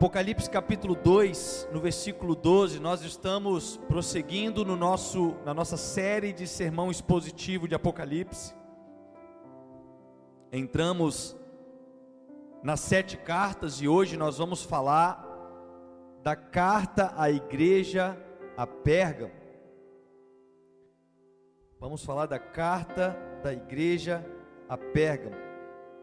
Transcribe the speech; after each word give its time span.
Apocalipse 0.00 0.48
capítulo 0.48 0.94
2, 0.94 1.68
no 1.70 1.78
versículo 1.78 2.34
12, 2.34 2.80
nós 2.80 3.02
estamos 3.02 3.76
prosseguindo 3.86 4.64
no 4.64 4.74
nosso, 4.74 5.36
na 5.44 5.52
nossa 5.52 5.76
série 5.76 6.32
de 6.32 6.46
sermão 6.46 6.90
expositivo 6.90 7.68
de 7.68 7.74
Apocalipse. 7.74 8.54
Entramos 10.50 11.36
nas 12.62 12.80
sete 12.80 13.18
cartas 13.18 13.82
e 13.82 13.88
hoje 13.88 14.16
nós 14.16 14.38
vamos 14.38 14.62
falar 14.62 15.22
da 16.22 16.34
carta 16.34 17.12
à 17.14 17.30
igreja 17.30 18.16
a 18.56 18.66
Pérgamo. 18.66 19.34
Vamos 21.78 22.02
falar 22.02 22.24
da 22.24 22.38
carta 22.38 23.14
da 23.42 23.52
igreja 23.52 24.24
a 24.66 24.78
Pérgamo. 24.78 25.49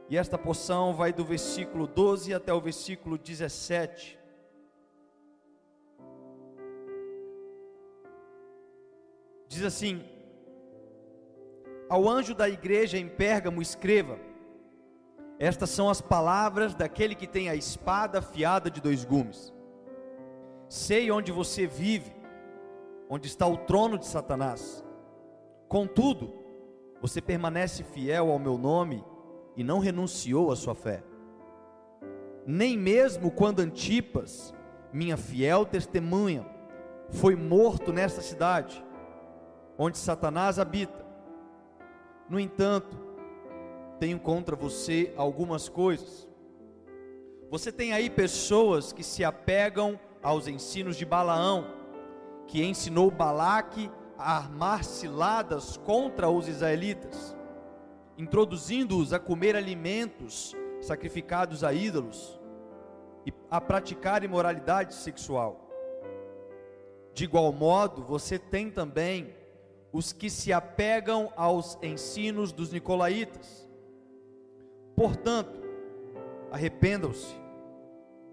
E 0.10 0.16
esta 0.16 0.38
porção 0.38 0.94
vai 0.94 1.12
do 1.12 1.26
versículo 1.26 1.86
12 1.86 2.34
até 2.34 2.54
o 2.54 2.62
versículo 2.62 3.18
17. 3.18 4.18
Diz 9.50 9.64
assim: 9.64 10.02
Ao 11.90 12.08
anjo 12.08 12.34
da 12.34 12.48
igreja 12.48 12.98
em 12.98 13.09
Pérgamo, 13.09 13.62
escreva: 13.62 14.17
Estas 15.38 15.72
são 15.72 15.90
as 15.90 16.00
palavras 16.00 16.73
daquele 16.73 17.14
que 17.14 17.28
tem 17.28 17.50
a 17.50 17.55
espada 17.55 18.20
afiada 18.20 18.72
de 18.72 18.80
dois 18.80 19.03
gumes. 19.03 19.53
Sei 20.70 21.12
onde 21.12 21.34
você 21.34 21.67
vive, 21.67 22.16
onde 23.09 23.28
está 23.28 23.45
o 23.45 23.58
trono 23.58 23.98
de 23.98 24.05
Satanás. 24.05 24.81
Contudo, 25.67 26.34
você 27.02 27.22
permanece 27.22 27.84
fiel 27.84 28.31
ao 28.31 28.39
meu 28.39 28.58
nome 28.58 29.03
e 29.57 29.63
não 29.63 29.79
renunciou 29.79 30.52
à 30.52 30.55
sua 30.55 30.75
fé. 30.75 31.03
Nem 32.45 32.77
mesmo 32.77 33.31
quando 33.31 33.59
Antipas, 33.59 34.53
minha 34.93 35.17
fiel 35.17 35.66
testemunha, 35.66 36.45
foi 37.09 37.36
morto 37.36 37.91
nesta 37.91 38.22
cidade, 38.22 38.86
onde 39.77 39.97
Satanás 39.97 40.59
habita. 40.59 41.05
No 42.30 42.39
entanto, 42.39 42.95
tenho 43.99 44.19
contra 44.19 44.55
você 44.55 45.11
algumas 45.17 45.67
coisas. 45.67 46.27
Você 47.49 47.71
tem 47.71 47.94
aí 47.94 48.09
pessoas 48.09 48.94
que 48.94 49.03
se 49.03 49.23
apegam 49.23 49.99
aos 50.21 50.47
ensinos 50.47 50.97
de 50.97 51.05
Balaão, 51.05 51.66
que 52.45 52.64
ensinou 52.64 53.09
Balaque 53.09 53.89
a 54.17 54.38
armar 54.38 54.83
ciladas 54.83 55.77
contra 55.77 56.30
os 56.30 56.47
israelitas 56.47 57.36
introduzindo-os 58.18 59.14
a 59.14 59.20
comer 59.20 59.56
alimentos 59.56 60.56
sacrificados 60.82 61.64
a 61.64 61.73
ídolos 61.73 62.40
e 63.26 63.34
a 63.50 63.60
praticar 63.62 64.23
imoralidade 64.23 64.96
sexual. 64.96 65.68
De 67.14 67.23
igual 67.23 67.52
modo, 67.52 68.04
você 68.04 68.38
tem 68.38 68.70
também 68.70 69.36
os 69.92 70.14
que 70.14 70.30
se 70.30 70.54
apegam 70.54 71.32
aos 71.36 71.78
ensinos 71.82 72.52
dos 72.52 72.72
nicolaítas. 72.72 73.68
Portanto, 74.95 75.62
arrependam-se, 76.52 77.36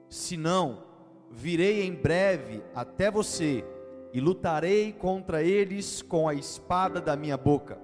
senão 0.08 0.84
virei 1.30 1.82
em 1.84 1.94
breve 1.94 2.62
até 2.74 3.10
você 3.10 3.64
e 4.12 4.20
lutarei 4.20 4.92
contra 4.92 5.42
eles 5.42 6.00
com 6.00 6.28
a 6.28 6.34
espada 6.34 7.00
da 7.00 7.16
minha 7.16 7.36
boca. 7.36 7.83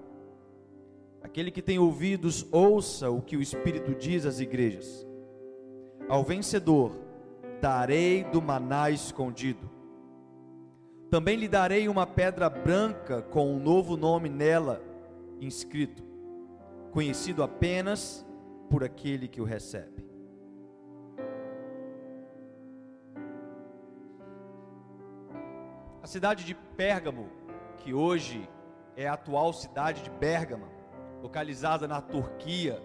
Aquele 1.22 1.50
que 1.50 1.62
tem 1.62 1.78
ouvidos, 1.78 2.46
ouça 2.50 3.10
o 3.10 3.20
que 3.20 3.36
o 3.36 3.42
Espírito 3.42 3.94
diz 3.94 4.26
às 4.26 4.40
igrejas. 4.40 5.06
Ao 6.08 6.24
vencedor, 6.24 6.92
darei 7.60 8.24
do 8.24 8.40
maná 8.40 8.90
escondido. 8.90 9.70
Também 11.10 11.36
lhe 11.36 11.48
darei 11.48 11.88
uma 11.88 12.06
pedra 12.06 12.48
branca 12.48 13.22
com 13.22 13.52
um 13.52 13.58
novo 13.58 13.96
nome 13.96 14.28
nela 14.28 14.82
inscrito, 15.41 16.03
conhecido 16.92 17.42
apenas 17.42 18.26
por 18.69 18.84
aquele 18.84 19.26
que 19.26 19.41
o 19.41 19.44
recebe. 19.44 20.04
A 26.03 26.06
cidade 26.06 26.44
de 26.44 26.54
Pérgamo, 26.54 27.28
que 27.78 27.92
hoje 27.92 28.48
é 28.97 29.06
a 29.06 29.14
atual 29.14 29.53
cidade 29.53 30.03
de 30.03 30.10
Pérgamo, 30.10 30.66
localizada 31.22 31.86
na 31.86 32.00
Turquia 32.00 32.81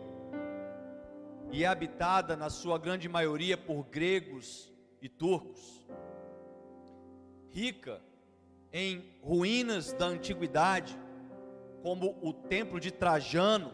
e 1.51 1.63
é 1.63 1.68
habitada 1.68 2.35
na 2.35 2.50
sua 2.50 2.78
grande 2.78 3.07
maioria 3.07 3.57
por 3.57 3.84
gregos 3.84 4.72
e 5.01 5.07
turcos. 5.07 5.88
Rica 7.50 8.01
em 8.74 9.18
ruínas 9.22 9.94
da 9.94 10.06
antiguidade, 10.06 10.97
como 11.81 12.18
o 12.22 12.34
Templo 12.34 12.79
de 12.79 12.91
Trajano, 12.91 13.72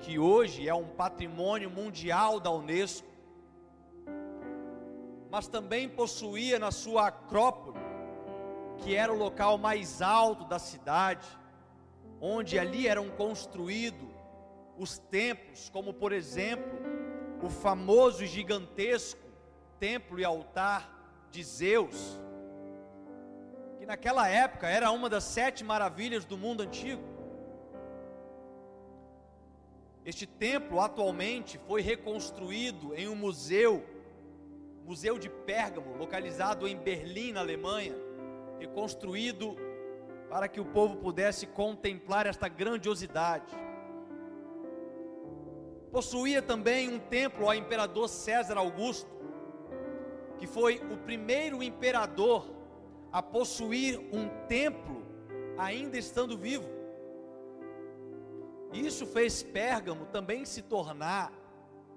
que 0.00 0.18
hoje 0.18 0.68
é 0.68 0.74
um 0.74 0.86
patrimônio 0.86 1.68
mundial 1.68 2.38
da 2.38 2.50
Unesco, 2.50 3.08
mas 5.30 5.48
também 5.48 5.88
possuía 5.88 6.58
na 6.58 6.70
sua 6.70 7.08
acrópole, 7.08 7.78
que 8.78 8.94
era 8.94 9.12
o 9.12 9.18
local 9.18 9.58
mais 9.58 10.00
alto 10.00 10.44
da 10.44 10.58
cidade, 10.58 11.26
onde 12.20 12.58
ali 12.58 12.86
eram 12.86 13.08
construídos 13.10 14.08
os 14.76 14.98
templos, 14.98 15.68
como 15.70 15.92
por 15.92 16.12
exemplo, 16.12 16.78
o 17.42 17.48
famoso 17.48 18.24
e 18.24 18.26
gigantesco 18.26 19.28
templo 19.78 20.18
e 20.18 20.24
altar 20.24 21.28
de 21.30 21.42
Zeus, 21.42 22.18
que 23.78 23.86
naquela 23.86 24.28
época 24.28 24.68
era 24.68 24.90
uma 24.90 25.08
das 25.08 25.24
sete 25.24 25.62
maravilhas 25.62 26.24
do 26.24 26.36
mundo 26.36 26.62
antigo. 26.62 27.02
Este 30.04 30.26
templo 30.26 30.80
atualmente 30.80 31.58
foi 31.58 31.82
reconstruído 31.82 32.94
em 32.94 33.08
um 33.08 33.14
museu, 33.14 33.84
Museu 34.84 35.18
de 35.18 35.28
Pérgamo, 35.28 35.96
localizado 35.96 36.66
em 36.66 36.76
Berlim, 36.76 37.32
na 37.32 37.40
Alemanha, 37.40 37.94
reconstruído 38.58 39.54
para 40.28 40.48
que 40.48 40.60
o 40.60 40.64
povo 40.64 40.96
pudesse 40.96 41.46
contemplar 41.46 42.26
esta 42.26 42.48
grandiosidade. 42.48 43.54
Possuía 45.90 46.42
também 46.42 46.88
um 46.88 46.98
templo 46.98 47.46
ao 47.46 47.54
imperador 47.54 48.08
César 48.08 48.58
Augusto, 48.58 49.10
que 50.36 50.46
foi 50.46 50.76
o 50.92 50.96
primeiro 50.98 51.62
imperador 51.62 52.46
a 53.10 53.22
possuir 53.22 53.98
um 54.12 54.28
templo 54.46 55.02
ainda 55.56 55.96
estando 55.96 56.36
vivo. 56.36 56.68
Isso 58.72 59.06
fez 59.06 59.42
Pérgamo 59.42 60.06
também 60.06 60.44
se 60.44 60.60
tornar 60.62 61.32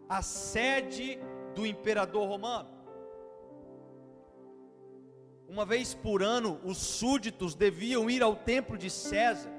a 0.08 0.22
sede 0.22 1.20
do 1.54 1.66
imperador 1.66 2.28
romano. 2.28 2.81
Uma 5.52 5.66
vez 5.66 5.94
por 5.94 6.24
ano, 6.24 6.62
os 6.64 6.78
súditos 6.78 7.56
deviam 7.56 8.10
ir 8.10 8.24
ao 8.24 8.34
templo 8.34 8.78
de 8.78 8.90
César 8.90 9.52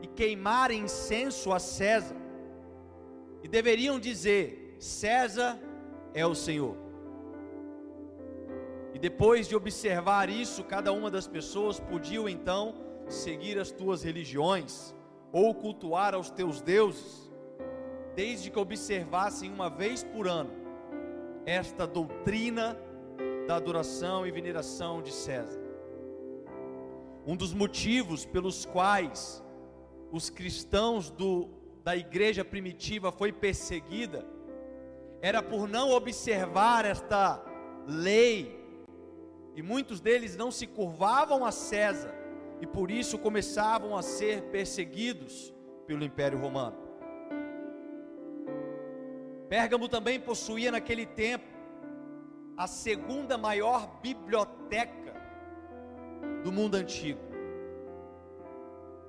e 0.00 0.06
queimar 0.06 0.70
incenso 0.70 1.52
a 1.52 1.58
César, 1.58 2.14
e 3.42 3.48
deveriam 3.48 3.98
dizer: 3.98 4.76
César 4.78 5.58
é 6.14 6.24
o 6.24 6.32
Senhor. 6.32 6.76
E 8.94 9.00
depois 9.00 9.48
de 9.48 9.56
observar 9.56 10.30
isso, 10.30 10.62
cada 10.62 10.92
uma 10.92 11.10
das 11.10 11.26
pessoas 11.26 11.80
podiam 11.80 12.28
então 12.28 12.76
seguir 13.08 13.58
as 13.58 13.72
tuas 13.72 14.04
religiões 14.04 14.94
ou 15.32 15.52
cultuar 15.52 16.14
aos 16.14 16.30
teus 16.30 16.60
deuses, 16.60 17.28
desde 18.14 18.48
que 18.48 18.60
observassem 18.60 19.50
uma 19.52 19.68
vez 19.68 20.04
por 20.04 20.28
ano 20.28 20.52
esta 21.44 21.84
doutrina 21.84 22.78
da 23.50 23.56
adoração 23.56 24.24
e 24.24 24.30
veneração 24.30 25.02
de 25.02 25.10
César. 25.10 25.60
Um 27.26 27.34
dos 27.34 27.52
motivos 27.52 28.24
pelos 28.24 28.64
quais 28.64 29.42
os 30.12 30.30
cristãos 30.30 31.10
do, 31.10 31.48
da 31.82 31.96
igreja 31.96 32.44
primitiva 32.44 33.10
foi 33.10 33.32
perseguida 33.32 34.24
era 35.20 35.42
por 35.42 35.68
não 35.68 35.90
observar 35.90 36.84
esta 36.84 37.44
lei, 37.88 38.56
e 39.56 39.62
muitos 39.62 40.00
deles 40.00 40.36
não 40.36 40.52
se 40.52 40.68
curvavam 40.68 41.44
a 41.44 41.50
César, 41.50 42.14
e 42.60 42.66
por 42.68 42.88
isso 42.88 43.18
começavam 43.18 43.96
a 43.96 44.02
ser 44.02 44.42
perseguidos 44.42 45.52
pelo 45.88 46.04
Império 46.04 46.38
Romano. 46.38 46.78
Pérgamo 49.48 49.88
também 49.88 50.20
possuía 50.20 50.70
naquele 50.70 51.04
tempo 51.04 51.59
a 52.60 52.66
segunda 52.66 53.38
maior 53.38 53.88
biblioteca 54.02 55.14
do 56.44 56.52
mundo 56.52 56.74
antigo, 56.74 57.18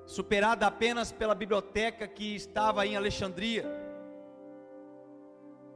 superada 0.06 0.66
apenas 0.66 1.12
pela 1.12 1.36
biblioteca 1.36 2.08
que 2.08 2.34
estava 2.34 2.88
em 2.88 2.96
Alexandria. 2.96 3.66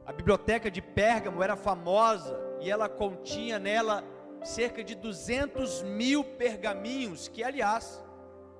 A 0.06 0.10
biblioteca 0.10 0.70
de 0.70 0.80
Pérgamo 0.80 1.42
era 1.42 1.54
famosa 1.54 2.40
e 2.62 2.70
ela 2.70 2.88
continha 2.88 3.58
nela 3.58 4.02
cerca 4.42 4.82
de 4.82 4.94
200 4.94 5.82
mil 5.82 6.24
pergaminhos, 6.24 7.28
que 7.28 7.44
aliás 7.44 8.02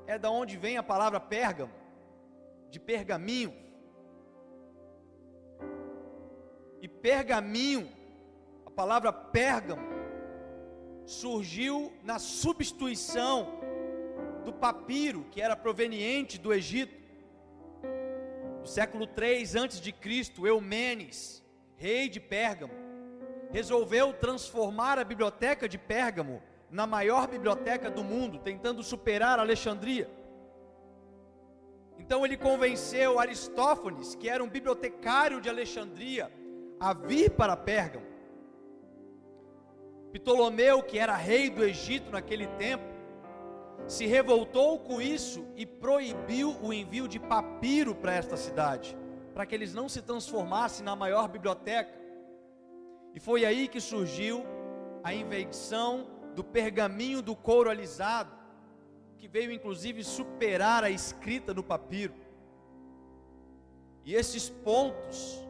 é 0.06 0.18
da 0.18 0.30
onde 0.30 0.58
vem 0.58 0.76
a 0.76 0.82
palavra 0.82 1.18
Pérgamo, 1.18 1.72
de 2.68 2.78
pergaminho. 2.78 3.54
E 6.82 6.86
pergaminho, 6.86 7.95
palavra 8.76 9.10
Pérgamo, 9.10 9.88
surgiu 11.06 11.94
na 12.04 12.18
substituição 12.18 13.58
do 14.44 14.52
papiro 14.52 15.24
que 15.30 15.40
era 15.40 15.56
proveniente 15.56 16.38
do 16.38 16.52
Egito. 16.52 16.94
No 18.60 18.66
século 18.66 19.06
3 19.06 19.56
antes 19.56 19.80
de 19.80 19.92
Cristo, 19.92 20.46
Eumenes, 20.46 21.42
rei 21.76 22.06
de 22.06 22.20
Pérgamo, 22.20 22.74
resolveu 23.50 24.12
transformar 24.12 24.98
a 24.98 25.04
biblioteca 25.04 25.66
de 25.66 25.78
Pérgamo 25.78 26.42
na 26.70 26.86
maior 26.86 27.26
biblioteca 27.28 27.90
do 27.90 28.04
mundo, 28.04 28.38
tentando 28.40 28.82
superar 28.82 29.38
Alexandria. 29.38 30.10
Então 31.98 32.26
ele 32.26 32.36
convenceu 32.36 33.18
Aristófanes, 33.18 34.14
que 34.14 34.28
era 34.28 34.44
um 34.44 34.48
bibliotecário 34.50 35.40
de 35.40 35.48
Alexandria, 35.48 36.30
a 36.78 36.92
vir 36.92 37.30
para 37.30 37.56
Pérgamo. 37.56 38.15
Ptolomeu, 40.12 40.82
que 40.82 40.98
era 40.98 41.16
rei 41.16 41.50
do 41.50 41.64
Egito 41.64 42.10
naquele 42.10 42.46
tempo, 42.46 42.84
se 43.86 44.06
revoltou 44.06 44.78
com 44.80 45.00
isso 45.00 45.46
e 45.54 45.64
proibiu 45.64 46.56
o 46.62 46.72
envio 46.72 47.06
de 47.06 47.18
papiro 47.20 47.94
para 47.94 48.14
esta 48.14 48.36
cidade, 48.36 48.96
para 49.34 49.46
que 49.46 49.54
eles 49.54 49.74
não 49.74 49.88
se 49.88 50.02
transformassem 50.02 50.84
na 50.84 50.96
maior 50.96 51.28
biblioteca. 51.28 51.92
E 53.14 53.20
foi 53.20 53.44
aí 53.44 53.68
que 53.68 53.80
surgiu 53.80 54.44
a 55.04 55.14
invenção 55.14 56.06
do 56.34 56.42
pergaminho 56.42 57.22
do 57.22 57.36
couro 57.36 57.70
alisado, 57.70 58.34
que 59.16 59.28
veio 59.28 59.52
inclusive 59.52 60.02
superar 60.02 60.84
a 60.84 60.90
escrita 60.90 61.54
no 61.54 61.62
papiro. 61.62 62.14
E 64.04 64.14
esses 64.14 64.48
pontos 64.48 65.40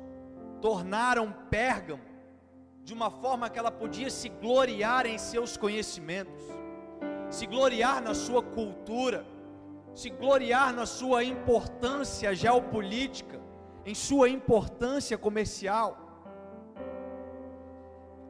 tornaram 0.61 1.33
Pérgamo 1.51 2.16
de 2.87 2.95
uma 2.95 3.11
forma 3.11 3.51
que 3.51 3.59
ela 3.59 3.73
podia 3.73 4.09
se 4.09 4.29
gloriar 4.29 5.07
em 5.07 5.19
seus 5.19 5.57
conhecimentos, 5.57 6.41
se 7.29 7.45
gloriar 7.45 8.01
na 8.01 8.15
sua 8.15 8.41
cultura, 8.41 9.27
se 9.93 10.09
gloriar 10.09 10.73
na 10.73 10.87
sua 10.87 11.25
importância 11.25 12.33
geopolítica, 12.33 13.41
em 13.85 13.93
sua 13.93 14.29
importância 14.29 15.19
comercial. 15.19 15.99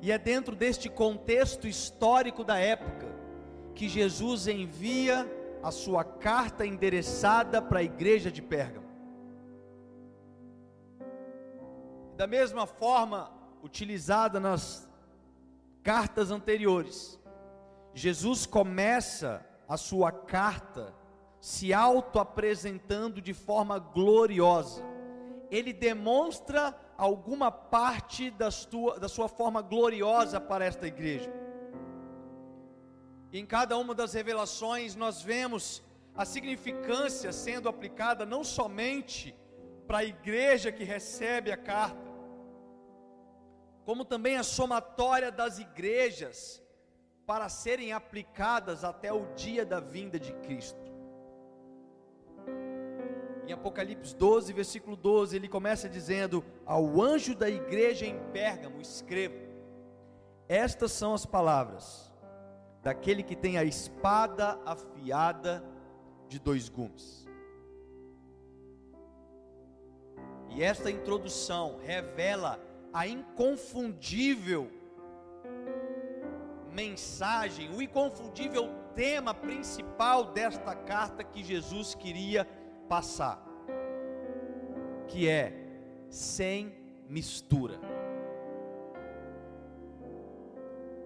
E 0.00 0.11
é 0.11 0.17
dentro 0.17 0.56
deste 0.56 0.88
contexto 0.88 1.69
histórico 1.69 2.43
da 2.43 2.56
época 2.59 3.14
que 3.75 3.91
Jesus 3.91 4.47
envia 4.47 5.31
a 5.62 5.70
sua 5.70 6.02
carta 6.02 6.64
endereçada 6.64 7.61
para 7.61 7.81
a 7.81 7.82
igreja 7.82 8.32
de 8.32 8.41
Pérgamo. 8.41 8.87
Da 12.17 12.26
mesma 12.26 12.67
forma, 12.67 13.36
utilizada 13.67 14.39
nas 14.41 14.89
cartas 15.83 16.31
anteriores. 16.31 17.21
Jesus 17.93 18.47
começa 18.47 19.45
a 19.69 19.77
sua 19.77 20.13
carta 20.13 20.95
se 21.41 21.73
auto-apresentando 21.73 23.21
de 23.21 23.35
forma 23.35 23.79
gloriosa. 23.79 24.83
Ele 25.51 25.73
demonstra 25.73 26.75
alguma 26.97 27.51
parte 27.51 28.31
da 28.31 28.51
sua, 28.51 28.99
da 28.99 29.09
sua 29.09 29.29
forma 29.29 29.61
gloriosa 29.63 30.41
para 30.41 30.65
esta 30.65 30.87
igreja. 30.87 31.33
E 33.33 33.39
em 33.39 33.47
cada 33.47 33.77
uma 33.77 33.95
das 33.95 34.15
revelações 34.15 34.95
nós 34.95 35.23
vemos 35.23 35.83
a 36.15 36.25
significância 36.25 37.33
sendo 37.33 37.69
aplicada 37.69 38.25
não 38.25 38.43
somente 38.43 39.35
para 39.87 39.99
a 39.99 40.05
igreja 40.05 40.73
que 40.73 40.85
recebe 40.85 41.53
a 41.53 41.57
carta, 41.57 42.06
como 43.87 44.05
também 44.05 44.37
a 44.37 44.43
somatória 44.43 45.31
das 45.31 45.61
igrejas 45.61 46.61
para 47.25 47.49
serem 47.49 47.93
aplicadas 47.93 48.83
até 48.83 49.12
o 49.12 49.33
dia 49.35 49.65
da 49.65 49.79
vinda 49.79 50.19
de 50.19 50.33
Cristo. 50.33 50.93
Em 53.47 53.53
Apocalipse 53.53 54.12
12, 54.17 54.53
versículo 54.53 54.97
12, 54.97 55.37
ele 55.37 55.49
começa 55.49 55.88
dizendo: 55.88 56.44
Ao 56.67 57.00
anjo 57.00 57.33
da 57.33 57.49
igreja 57.49 58.05
em 58.05 58.19
Pérgamo, 58.33 58.81
escreva: 58.81 59.37
Estas 60.49 60.91
são 60.91 61.15
as 61.15 61.25
palavras 61.25 62.12
daquele 62.83 63.23
que 63.23 63.37
tem 63.37 63.56
a 63.56 63.62
espada 63.62 64.59
afiada 64.67 65.65
de 66.27 66.41
dois 66.41 66.69
gumes. 66.69 67.25
E 70.50 70.61
esta 70.65 70.91
introdução 70.91 71.79
revela 71.85 72.66
a 72.97 73.07
inconfundível 73.07 74.71
mensagem, 76.73 77.69
o 77.69 77.83
inconfundível 77.83 78.71
tema 78.95 79.35
principal 79.35 80.33
desta 80.33 80.75
carta 80.75 81.23
que 81.23 81.45
Jesus 81.45 81.95
queria 81.95 82.49
passar, 82.89 83.47
que 85.09 85.29
é 85.29 85.53
sem 86.09 86.75
mistura. 87.07 87.79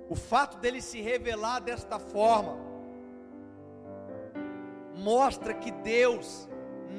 O 0.09 0.15
fato 0.15 0.59
dele 0.59 0.81
se 0.81 1.01
revelar 1.01 1.59
desta 1.59 1.99
forma 1.99 2.57
mostra 4.95 5.55
que 5.55 5.73
Deus 5.73 6.49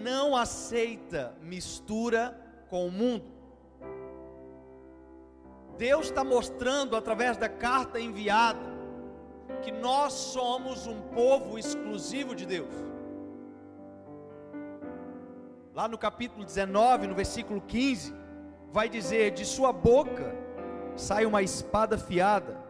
não 0.03 0.35
aceita 0.35 1.33
mistura 1.41 2.37
com 2.69 2.85
o 2.85 2.91
mundo. 2.91 3.40
Deus 5.81 6.05
está 6.05 6.23
mostrando 6.23 6.95
através 6.95 7.37
da 7.37 7.49
carta 7.49 7.99
enviada 7.99 8.59
que 9.63 9.71
nós 9.71 10.13
somos 10.13 10.85
um 10.85 11.01
povo 11.01 11.57
exclusivo 11.57 12.35
de 12.35 12.45
Deus. 12.45 12.71
Lá 15.73 15.87
no 15.87 15.97
capítulo 15.97 16.45
19, 16.45 17.07
no 17.07 17.15
versículo 17.15 17.59
15, 17.61 18.13
vai 18.71 18.87
dizer: 18.87 19.31
De 19.31 19.43
sua 19.43 19.73
boca 19.73 20.35
sai 20.95 21.25
uma 21.25 21.41
espada 21.41 21.97
fiada, 21.97 22.63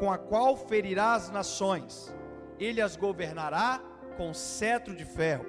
com 0.00 0.10
a 0.10 0.18
qual 0.18 0.56
ferirá 0.56 1.14
as 1.14 1.30
nações, 1.30 2.12
ele 2.58 2.80
as 2.80 2.96
governará 2.96 3.80
com 4.16 4.34
cetro 4.34 4.96
de 4.96 5.04
ferro. 5.04 5.46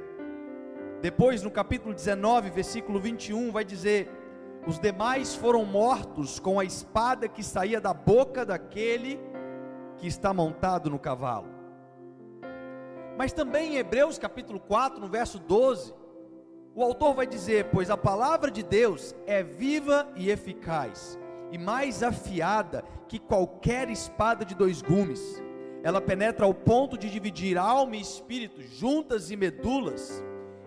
Depois, 1.01 1.41
no 1.41 1.49
capítulo 1.49 1.95
19, 1.95 2.51
versículo 2.51 2.99
21, 2.99 3.51
vai 3.51 3.65
dizer: 3.65 4.20
os 4.65 4.79
demais 4.79 5.35
foram 5.35 5.65
mortos 5.65 6.39
com 6.39 6.59
a 6.59 6.65
espada 6.65 7.27
que 7.27 7.43
saía 7.43 7.81
da 7.81 7.93
boca 7.93 8.45
daquele 8.45 9.19
que 9.97 10.07
está 10.07 10.33
montado 10.33 10.89
no 10.89 10.99
cavalo. 10.99 11.47
Mas 13.17 13.33
também 13.33 13.73
em 13.73 13.77
Hebreus 13.77 14.17
capítulo 14.17 14.59
4, 14.59 14.99
no 14.99 15.07
verso 15.07 15.39
12, 15.39 15.93
o 16.73 16.83
autor 16.83 17.13
vai 17.13 17.27
dizer: 17.27 17.69
Pois 17.71 17.89
a 17.89 17.97
palavra 17.97 18.49
de 18.49 18.63
Deus 18.63 19.15
é 19.25 19.43
viva 19.43 20.07
e 20.15 20.29
eficaz, 20.29 21.19
e 21.51 21.57
mais 21.57 22.03
afiada 22.03 22.83
que 23.07 23.19
qualquer 23.19 23.89
espada 23.89 24.45
de 24.45 24.55
dois 24.55 24.81
gumes. 24.81 25.41
Ela 25.83 25.99
penetra 25.99 26.45
ao 26.45 26.53
ponto 26.53 26.95
de 26.95 27.09
dividir 27.09 27.57
alma 27.57 27.95
e 27.95 28.01
espírito, 28.01 28.61
juntas 28.61 29.31
e 29.31 29.35
medulas, 29.35 30.23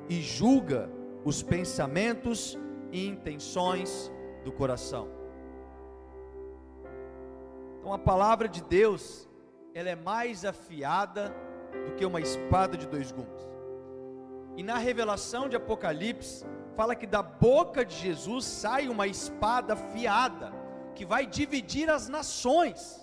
e 0.09 0.21
julga 0.21 0.91
os 1.25 1.43
pensamentos 1.43 2.59
intenções 2.95 4.11
do 4.45 4.53
coração. 4.53 5.09
Então 7.79 7.93
a 7.93 7.99
palavra 7.99 8.49
de 8.49 8.63
Deus, 8.63 9.29
ela 9.75 9.91
é 9.91 9.97
mais 9.97 10.45
afiada 10.45 11.35
do 11.87 11.95
que 11.97 12.07
uma 12.07 12.21
espada 12.21 12.77
de 12.77 12.87
dois 12.87 13.11
gumes. 13.11 13.43
E 14.57 14.63
na 14.63 14.79
revelação 14.79 15.49
de 15.49 15.57
Apocalipse, 15.57 16.45
fala 16.77 16.95
que 16.95 17.07
da 17.07 17.23
boca 17.23 17.85
de 17.85 17.95
Jesus 17.97 18.45
sai 18.45 18.89
uma 18.89 19.07
espada 19.07 19.75
afiada, 19.75 20.53
que 20.95 21.05
vai 21.05 21.27
dividir 21.27 21.91
as 21.91 22.09
nações. 22.09 23.01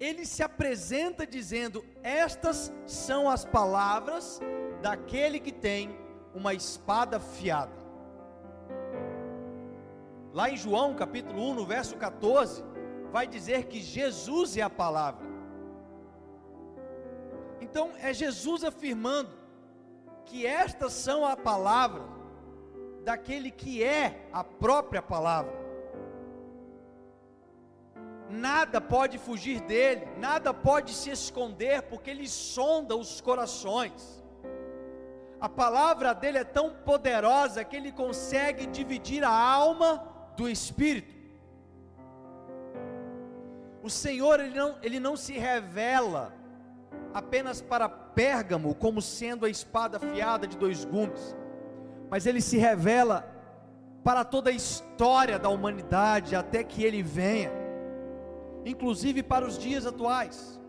Ele 0.00 0.24
se 0.24 0.42
apresenta 0.42 1.26
dizendo: 1.26 1.84
Estas 2.02 2.72
são 2.86 3.28
as 3.28 3.44
palavras 3.44 4.40
daquele 4.80 5.38
que 5.38 5.52
tem 5.52 5.96
uma 6.34 6.54
espada 6.54 7.18
afiada. 7.18 7.77
Lá 10.32 10.50
em 10.50 10.56
João 10.56 10.94
capítulo 10.94 11.50
1, 11.50 11.54
no 11.54 11.64
verso 11.64 11.96
14, 11.96 12.62
vai 13.10 13.26
dizer 13.26 13.64
que 13.64 13.80
Jesus 13.80 14.56
é 14.56 14.62
a 14.62 14.70
palavra. 14.70 15.26
Então 17.60 17.92
é 17.98 18.12
Jesus 18.12 18.62
afirmando 18.62 19.30
que 20.24 20.46
estas 20.46 20.92
são 20.92 21.24
a 21.24 21.36
palavra 21.36 22.02
daquele 23.02 23.50
que 23.50 23.82
é 23.82 24.28
a 24.32 24.44
própria 24.44 25.00
palavra. 25.00 25.56
Nada 28.28 28.78
pode 28.78 29.16
fugir 29.16 29.60
dele, 29.62 30.06
nada 30.18 30.52
pode 30.52 30.92
se 30.92 31.10
esconder, 31.10 31.82
porque 31.82 32.10
ele 32.10 32.28
sonda 32.28 32.94
os 32.94 33.22
corações. 33.22 34.22
A 35.40 35.48
palavra 35.48 36.12
dele 36.12 36.38
é 36.38 36.44
tão 36.44 36.70
poderosa 36.70 37.64
que 37.64 37.76
ele 37.76 37.90
consegue 37.90 38.66
dividir 38.66 39.24
a 39.24 39.30
alma 39.30 40.07
do 40.38 40.48
espírito. 40.48 41.12
O 43.82 43.90
Senhor 43.90 44.38
ele 44.38 44.56
não, 44.56 44.78
ele 44.80 45.00
não 45.00 45.16
se 45.16 45.32
revela 45.32 46.32
apenas 47.12 47.60
para 47.60 47.88
Pérgamo 47.88 48.74
como 48.74 49.02
sendo 49.02 49.44
a 49.44 49.50
espada 49.50 49.96
afiada 49.96 50.46
de 50.46 50.56
dois 50.56 50.84
gumes, 50.84 51.36
mas 52.08 52.24
ele 52.24 52.40
se 52.40 52.56
revela 52.56 53.28
para 54.04 54.24
toda 54.24 54.50
a 54.50 54.52
história 54.52 55.38
da 55.38 55.48
humanidade 55.48 56.36
até 56.36 56.62
que 56.62 56.84
ele 56.84 57.02
venha, 57.02 57.50
inclusive 58.64 59.22
para 59.22 59.44
os 59.44 59.58
dias 59.58 59.86
atuais. 59.86 60.60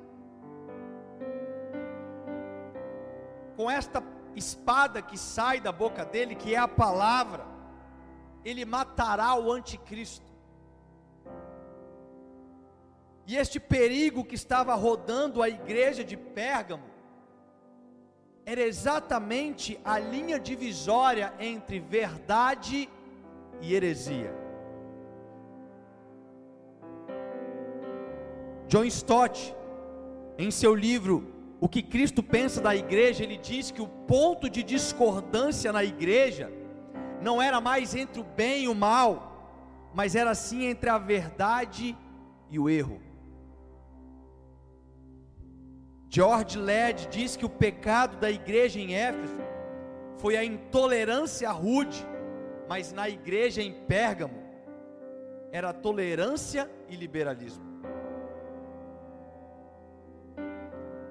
Com 3.55 3.69
esta 3.69 4.01
espada 4.35 5.01
que 5.01 5.17
sai 5.17 5.59
da 5.59 5.71
boca 5.71 6.03
dele, 6.05 6.33
que 6.33 6.55
é 6.55 6.57
a 6.57 6.67
palavra, 6.67 7.48
ele 8.43 8.65
matará 8.65 9.35
o 9.35 9.51
anticristo. 9.51 10.25
E 13.27 13.37
este 13.37 13.59
perigo 13.59 14.23
que 14.23 14.35
estava 14.35 14.73
rodando 14.73 15.41
a 15.41 15.49
igreja 15.49 16.03
de 16.03 16.17
Pérgamo 16.17 16.83
era 18.45 18.61
exatamente 18.61 19.79
a 19.85 19.99
linha 19.99 20.39
divisória 20.39 21.31
entre 21.39 21.79
verdade 21.79 22.89
e 23.61 23.75
heresia. 23.75 24.33
John 28.67 28.83
Stott, 28.85 29.55
em 30.37 30.49
seu 30.51 30.73
livro 30.73 31.39
O 31.61 31.67
que 31.67 31.83
Cristo 31.83 32.23
pensa 32.23 32.61
da 32.61 32.75
igreja, 32.75 33.23
ele 33.23 33.37
diz 33.37 33.69
que 33.69 33.81
o 33.81 33.87
ponto 33.87 34.49
de 34.49 34.63
discordância 34.63 35.73
na 35.73 35.83
igreja 35.83 36.51
não 37.21 37.41
era 37.41 37.59
mais 37.59 37.95
entre 37.95 38.21
o 38.21 38.23
bem 38.23 38.63
e 38.63 38.67
o 38.67 38.75
mal, 38.75 39.91
mas 39.93 40.15
era 40.15 40.33
sim 40.35 40.65
entre 40.65 40.89
a 40.89 40.97
verdade 40.97 41.97
e 42.49 42.59
o 42.59 42.69
erro. 42.69 43.01
George 46.09 46.57
Led 46.57 47.07
diz 47.09 47.35
que 47.35 47.45
o 47.45 47.49
pecado 47.49 48.17
da 48.17 48.31
igreja 48.31 48.79
em 48.79 48.95
Éfeso 48.95 49.37
foi 50.17 50.35
a 50.35 50.43
intolerância 50.43 51.51
rude, 51.51 52.05
mas 52.67 52.91
na 52.91 53.07
igreja 53.07 53.61
em 53.61 53.73
Pérgamo 53.85 54.43
era 55.51 55.71
tolerância 55.71 56.69
e 56.89 56.95
liberalismo. 56.95 57.63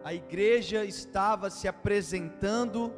A 0.05 0.15
igreja 0.15 0.85
estava 0.85 1.51
se 1.51 1.69
apresentando 1.69 2.93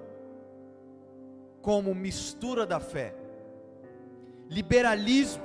como 1.62 1.94
mistura 1.94 2.66
da 2.66 2.80
fé, 2.80 3.14
liberalismo, 4.48 5.42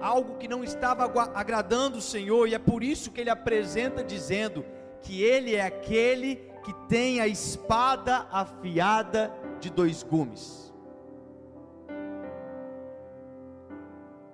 algo 0.00 0.36
que 0.36 0.48
não 0.48 0.62
estava 0.62 1.04
agradando 1.34 1.98
o 1.98 2.02
Senhor, 2.02 2.48
e 2.48 2.54
é 2.54 2.58
por 2.58 2.82
isso 2.82 3.10
que 3.10 3.20
ele 3.20 3.30
apresenta 3.30 4.02
dizendo: 4.02 4.64
que 5.02 5.22
ele 5.22 5.54
é 5.54 5.64
aquele 5.64 6.36
que 6.64 6.72
tem 6.88 7.20
a 7.20 7.26
espada 7.26 8.26
afiada 8.30 9.32
de 9.60 9.70
dois 9.70 10.02
gumes. 10.02 10.68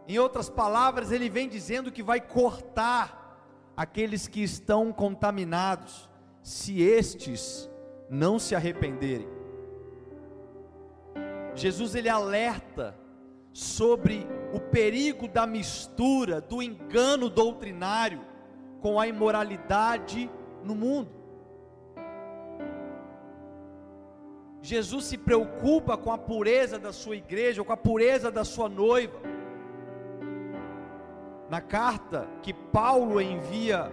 Em 0.07 0.19
outras 0.19 0.51
palavras, 0.51 1.11
ele 1.11 1.31
vem 1.31 1.49
dizendo 1.49 1.91
que 1.91 2.03
vai 2.03 2.21
cortar 2.21 3.41
aqueles 3.77 4.29
que 4.29 4.43
estão 4.43 4.93
contaminados, 4.93 6.11
se 6.43 6.83
estes 6.83 7.71
não 8.11 8.39
se 8.39 8.55
arrependerem. 8.55 9.34
Jesus 11.55 11.95
ele 11.95 12.09
alerta 12.09 12.97
sobre 13.53 14.27
o 14.53 14.59
perigo 14.59 15.29
da 15.29 15.47
mistura, 15.47 16.41
do 16.41 16.61
engano 16.63 17.31
doutrinário 17.31 18.21
com 18.81 18.99
a 18.99 19.07
imoralidade 19.07 20.31
no 20.63 20.75
mundo. 20.75 21.11
Jesus 24.61 25.05
se 25.05 25.19
preocupa 25.19 25.97
com 25.97 26.11
a 26.11 26.19
pureza 26.19 26.79
da 26.79 26.93
sua 26.93 27.17
igreja, 27.17 27.63
com 27.63 27.73
a 27.73 27.77
pureza 27.77 28.31
da 28.31 28.45
sua 28.45 28.69
noiva. 28.69 29.21
Na 31.51 31.61
carta 31.61 32.27
que 32.43 32.53
Paulo 32.53 33.21
envia 33.21 33.93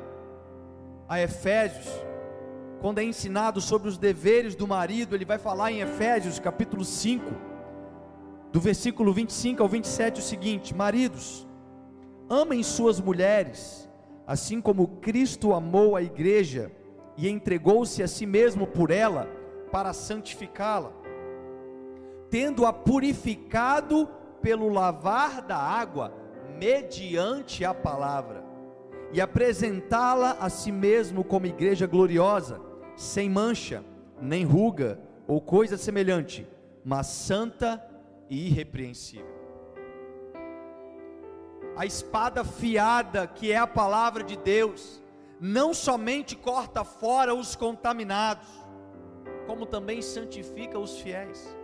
a 1.08 1.22
Efésios, 1.22 1.88
quando 2.80 3.00
é 3.00 3.04
ensinado 3.04 3.62
sobre 3.62 3.90
os 3.90 3.98
deveres 3.98 4.56
do 4.56 4.66
marido, 4.66 5.14
ele 5.14 5.26
vai 5.26 5.38
falar 5.38 5.72
em 5.72 5.82
Efésios 5.82 6.40
capítulo 6.40 6.84
5, 6.84 7.51
do 8.52 8.60
versículo 8.60 9.14
25 9.14 9.64
ao 9.64 9.70
27, 9.70 10.20
o 10.20 10.24
seguinte: 10.24 10.76
Maridos, 10.76 11.48
amem 12.30 12.62
suas 12.64 13.00
mulheres, 13.00 13.90
assim 14.28 14.60
como 14.60 14.88
Cristo 15.00 15.54
amou 15.54 15.96
a 15.96 16.02
igreja 16.02 16.72
e 17.18 17.30
entregou-se 17.30 18.02
a 18.04 18.08
si 18.08 18.26
mesmo 18.26 18.68
por 18.68 18.92
ela 18.92 19.28
para 19.72 19.94
santificá-la, 19.94 20.92
tendo-a 22.30 22.74
purificado 22.74 24.10
pelo 24.42 24.70
lavar 24.70 25.42
da 25.42 25.58
água, 25.58 26.14
mediante 26.58 27.64
a 27.64 27.74
palavra, 27.74 28.44
e 29.14 29.22
apresentá-la 29.22 30.38
a 30.40 30.50
si 30.50 30.72
mesmo 30.72 31.24
como 31.24 31.46
igreja 31.46 31.86
gloriosa, 31.88 32.60
sem 32.96 33.30
mancha, 33.30 33.84
nem 34.22 34.44
ruga 34.44 35.00
ou 35.28 35.40
coisa 35.40 35.78
semelhante, 35.78 36.48
mas 36.84 37.08
santa 37.08 37.82
e 37.86 37.91
irrepreensível 38.36 39.42
a 41.76 41.86
espada 41.86 42.44
fiada, 42.44 43.26
que 43.28 43.52
é 43.52 43.58
a 43.58 43.68
palavra 43.68 44.24
de 44.24 44.38
Deus, 44.38 45.02
não 45.40 45.74
somente 45.74 46.36
corta 46.36 46.84
fora 46.84 47.34
os 47.34 47.56
contaminados, 47.56 48.48
como 49.48 49.66
também 49.66 50.02
santifica 50.02 50.78
os 50.78 51.00
fiéis. 51.00 51.56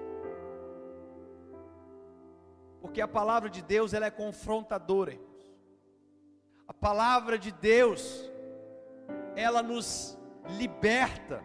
Porque 2.81 3.01
a 3.01 3.07
palavra 3.07 3.49
de 3.49 3.61
Deus 3.61 3.93
ela 3.93 4.05
é 4.05 4.11
confrontadora. 4.11 5.19
A 6.67 6.73
palavra 6.73 7.37
de 7.37 7.51
Deus 7.51 8.31
ela 9.35 9.61
nos 9.61 10.17
liberta. 10.57 11.43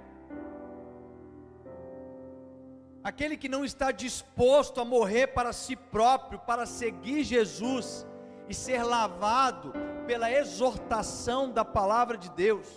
Aquele 3.02 3.36
que 3.36 3.48
não 3.48 3.64
está 3.64 3.90
disposto 3.90 4.80
a 4.80 4.84
morrer 4.84 5.28
para 5.28 5.52
si 5.52 5.74
próprio, 5.74 6.38
para 6.38 6.66
seguir 6.66 7.24
Jesus, 7.24 8.06
e 8.48 8.54
ser 8.54 8.82
lavado 8.82 9.72
pela 10.06 10.30
exortação 10.30 11.50
da 11.50 11.64
palavra 11.64 12.16
de 12.18 12.30
Deus, 12.30 12.68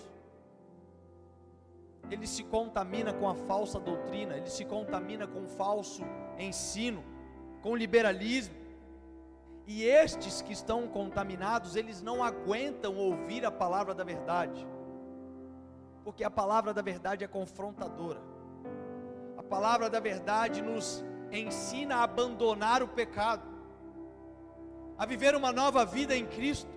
ele 2.10 2.27
se 2.27 2.44
contamina 2.44 3.12
com 3.12 3.27
a 3.27 3.36
falsa 3.36 3.79
doutrina, 3.79 4.38
ele 4.38 4.50
se 4.50 4.63
contamina 4.63 5.27
com 5.27 5.44
o 5.44 5.48
falso 5.48 6.03
ensino, 6.38 7.03
com 7.62 7.72
o 7.72 7.75
liberalismo. 7.75 8.55
E 9.67 9.84
estes 9.84 10.44
que 10.44 10.53
estão 10.53 10.88
contaminados, 10.88 11.75
eles 11.75 12.01
não 12.01 12.24
aguentam 12.24 12.96
ouvir 12.96 13.44
a 13.44 13.51
palavra 13.51 13.96
da 13.96 14.03
verdade, 14.03 14.65
porque 16.03 16.24
a 16.24 16.29
palavra 16.29 16.74
da 16.74 16.84
verdade 16.84 17.24
é 17.24 17.27
confrontadora. 17.27 18.22
Palavra 19.49 19.89
da 19.89 19.99
verdade 19.99 20.61
nos 20.61 21.03
ensina 21.31 21.97
a 21.97 22.03
abandonar 22.03 22.81
o 22.81 22.87
pecado 22.87 23.55
a 24.97 25.05
viver 25.05 25.35
uma 25.35 25.51
nova 25.51 25.85
vida 25.85 26.15
em 26.15 26.25
Cristo. 26.25 26.69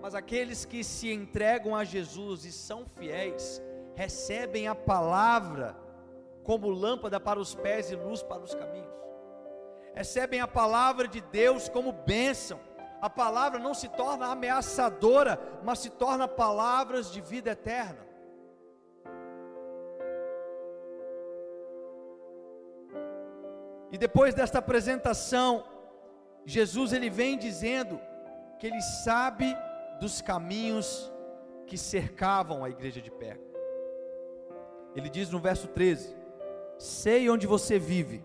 Mas 0.00 0.14
aqueles 0.14 0.64
que 0.64 0.84
se 0.84 1.12
entregam 1.12 1.74
a 1.74 1.82
Jesus 1.82 2.44
e 2.44 2.52
são 2.52 2.86
fiéis, 2.86 3.60
recebem 3.94 4.68
a 4.68 4.74
palavra 4.74 5.76
como 6.44 6.68
lâmpada 6.68 7.18
para 7.18 7.40
os 7.40 7.54
pés 7.54 7.90
e 7.90 7.96
luz 7.96 8.22
para 8.22 8.42
os 8.42 8.54
caminhos. 8.54 8.94
Recebem 9.94 10.40
a 10.40 10.46
palavra 10.46 11.08
de 11.08 11.20
Deus 11.20 11.68
como 11.68 11.90
bênção. 11.90 12.60
A 13.00 13.10
palavra 13.10 13.58
não 13.58 13.74
se 13.74 13.88
torna 13.88 14.26
ameaçadora, 14.26 15.40
mas 15.64 15.80
se 15.80 15.90
torna 15.90 16.28
palavras 16.28 17.10
de 17.10 17.20
vida 17.20 17.50
eterna. 17.50 18.05
E 23.90 23.98
depois 23.98 24.34
desta 24.34 24.58
apresentação, 24.58 25.64
Jesus 26.44 26.92
ele 26.92 27.08
vem 27.08 27.38
dizendo 27.38 28.00
que 28.58 28.66
ele 28.66 28.80
sabe 28.80 29.56
dos 30.00 30.20
caminhos 30.20 31.12
que 31.66 31.76
cercavam 31.76 32.64
a 32.64 32.70
igreja 32.70 33.00
de 33.00 33.10
Perga. 33.10 33.44
Ele 34.94 35.08
diz 35.08 35.30
no 35.30 35.38
verso 35.38 35.68
13: 35.68 36.16
Sei 36.78 37.28
onde 37.28 37.46
você 37.46 37.78
vive, 37.78 38.24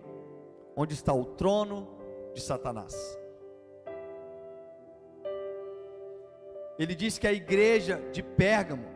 onde 0.76 0.94
está 0.94 1.14
o 1.14 1.26
trono 1.26 1.98
de 2.34 2.42
Satanás. 2.42 3.20
Ele 6.80 6.96
diz 6.96 7.20
que 7.20 7.28
a 7.28 7.34
igreja 7.34 8.02
de 8.12 8.24
Pérgamo 8.24 8.88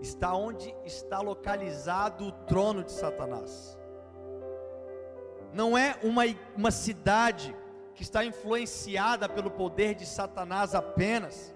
está 0.00 0.34
onde 0.34 0.74
está 0.84 1.20
localizado 1.20 2.24
o 2.26 2.32
trono 2.32 2.82
de 2.82 2.90
Satanás. 2.90 3.77
Não 5.52 5.76
é 5.76 5.98
uma, 6.02 6.24
uma 6.56 6.70
cidade 6.70 7.54
que 7.94 8.02
está 8.02 8.24
influenciada 8.24 9.28
pelo 9.28 9.50
poder 9.50 9.94
de 9.94 10.06
Satanás 10.06 10.74
apenas, 10.74 11.54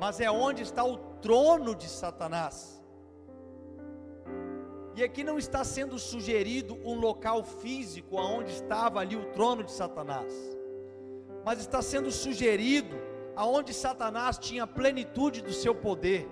mas 0.00 0.20
é 0.20 0.30
onde 0.30 0.62
está 0.62 0.84
o 0.84 0.96
trono 0.96 1.74
de 1.74 1.88
Satanás. 1.88 2.82
E 4.94 5.02
aqui 5.02 5.24
não 5.24 5.38
está 5.38 5.64
sendo 5.64 5.98
sugerido 5.98 6.78
um 6.84 6.94
local 6.94 7.44
físico 7.44 8.18
aonde 8.18 8.50
estava 8.50 9.00
ali 9.00 9.16
o 9.16 9.26
trono 9.32 9.62
de 9.64 9.72
Satanás, 9.72 10.32
mas 11.44 11.60
está 11.60 11.80
sendo 11.80 12.10
sugerido 12.10 12.96
aonde 13.34 13.72
Satanás 13.72 14.38
tinha 14.38 14.66
plenitude 14.66 15.40
do 15.40 15.52
seu 15.52 15.74
poder, 15.74 16.28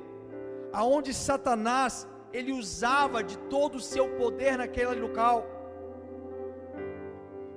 aonde 0.73 1.15
Satanás 1.15 2.07
ele 2.33 2.53
usava 2.53 3.23
de 3.23 3.39
todo 3.39 3.77
o 3.77 3.81
seu 3.81 4.09
poder 4.17 4.59
naquele 4.59 5.01
local. 5.01 5.60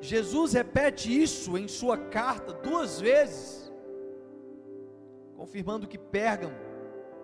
Jesus 0.03 0.51
repete 0.51 1.23
isso 1.23 1.57
em 1.57 1.65
sua 1.65 1.97
carta 1.97 2.51
duas 2.51 2.99
vezes, 2.99 3.71
confirmando 5.37 5.87
que 5.87 5.97
Pérgamo 5.97 6.53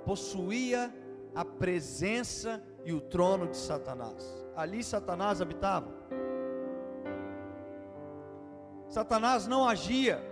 possuía 0.06 0.90
a 1.36 1.44
presença 1.44 2.64
e 2.86 2.94
o 2.94 3.02
trono 3.02 3.50
de 3.50 3.58
Satanás. 3.58 4.46
Ali 4.56 4.82
Satanás 4.82 5.42
habitava. 5.42 5.94
Satanás 8.88 9.46
não 9.46 9.68
agia 9.68 10.24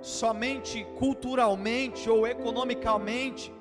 somente 0.00 0.84
culturalmente 0.98 2.10
ou 2.10 2.26
economicamente, 2.26 3.54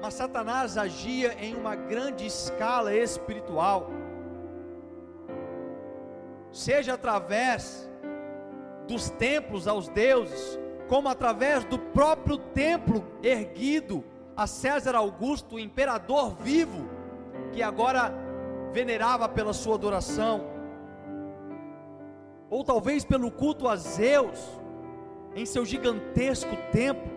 mas 0.00 0.14
Satanás 0.14 0.78
agia 0.78 1.34
em 1.34 1.56
uma 1.56 1.74
grande 1.74 2.26
escala 2.26 2.94
espiritual, 2.94 3.90
seja 6.52 6.94
através 6.94 7.88
dos 8.86 9.10
templos 9.10 9.68
aos 9.68 9.88
deuses, 9.88 10.58
como 10.88 11.08
através 11.08 11.64
do 11.64 11.78
próprio 11.78 12.36
templo 12.36 13.04
erguido 13.22 14.04
a 14.36 14.46
César 14.46 14.94
Augusto, 14.96 15.56
o 15.56 15.60
imperador 15.60 16.34
vivo, 16.34 16.88
que 17.52 17.62
agora 17.62 18.12
venerava 18.72 19.28
pela 19.28 19.52
sua 19.52 19.74
adoração, 19.74 20.44
ou 22.48 22.64
talvez 22.64 23.04
pelo 23.04 23.30
culto 23.30 23.68
a 23.68 23.76
Zeus, 23.76 24.60
em 25.34 25.46
seu 25.46 25.64
gigantesco 25.64 26.56
templo. 26.72 27.10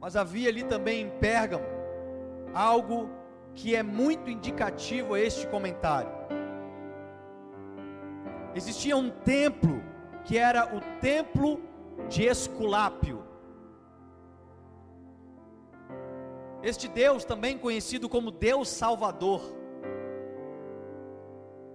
Mas 0.00 0.16
havia 0.16 0.48
ali 0.48 0.64
também 0.64 1.02
em 1.02 1.10
Pérgamo 1.10 1.64
algo 2.54 3.08
que 3.54 3.74
é 3.74 3.82
muito 3.82 4.30
indicativo 4.30 5.14
a 5.14 5.20
este 5.20 5.46
comentário. 5.46 6.10
Existia 8.54 8.96
um 8.96 9.10
templo 9.10 9.82
que 10.24 10.36
era 10.38 10.74
o 10.74 10.80
templo 11.00 11.60
de 12.08 12.24
Esculápio. 12.24 13.24
Este 16.62 16.88
Deus, 16.88 17.24
também 17.24 17.56
conhecido 17.56 18.08
como 18.08 18.30
Deus 18.30 18.68
Salvador, 18.68 19.42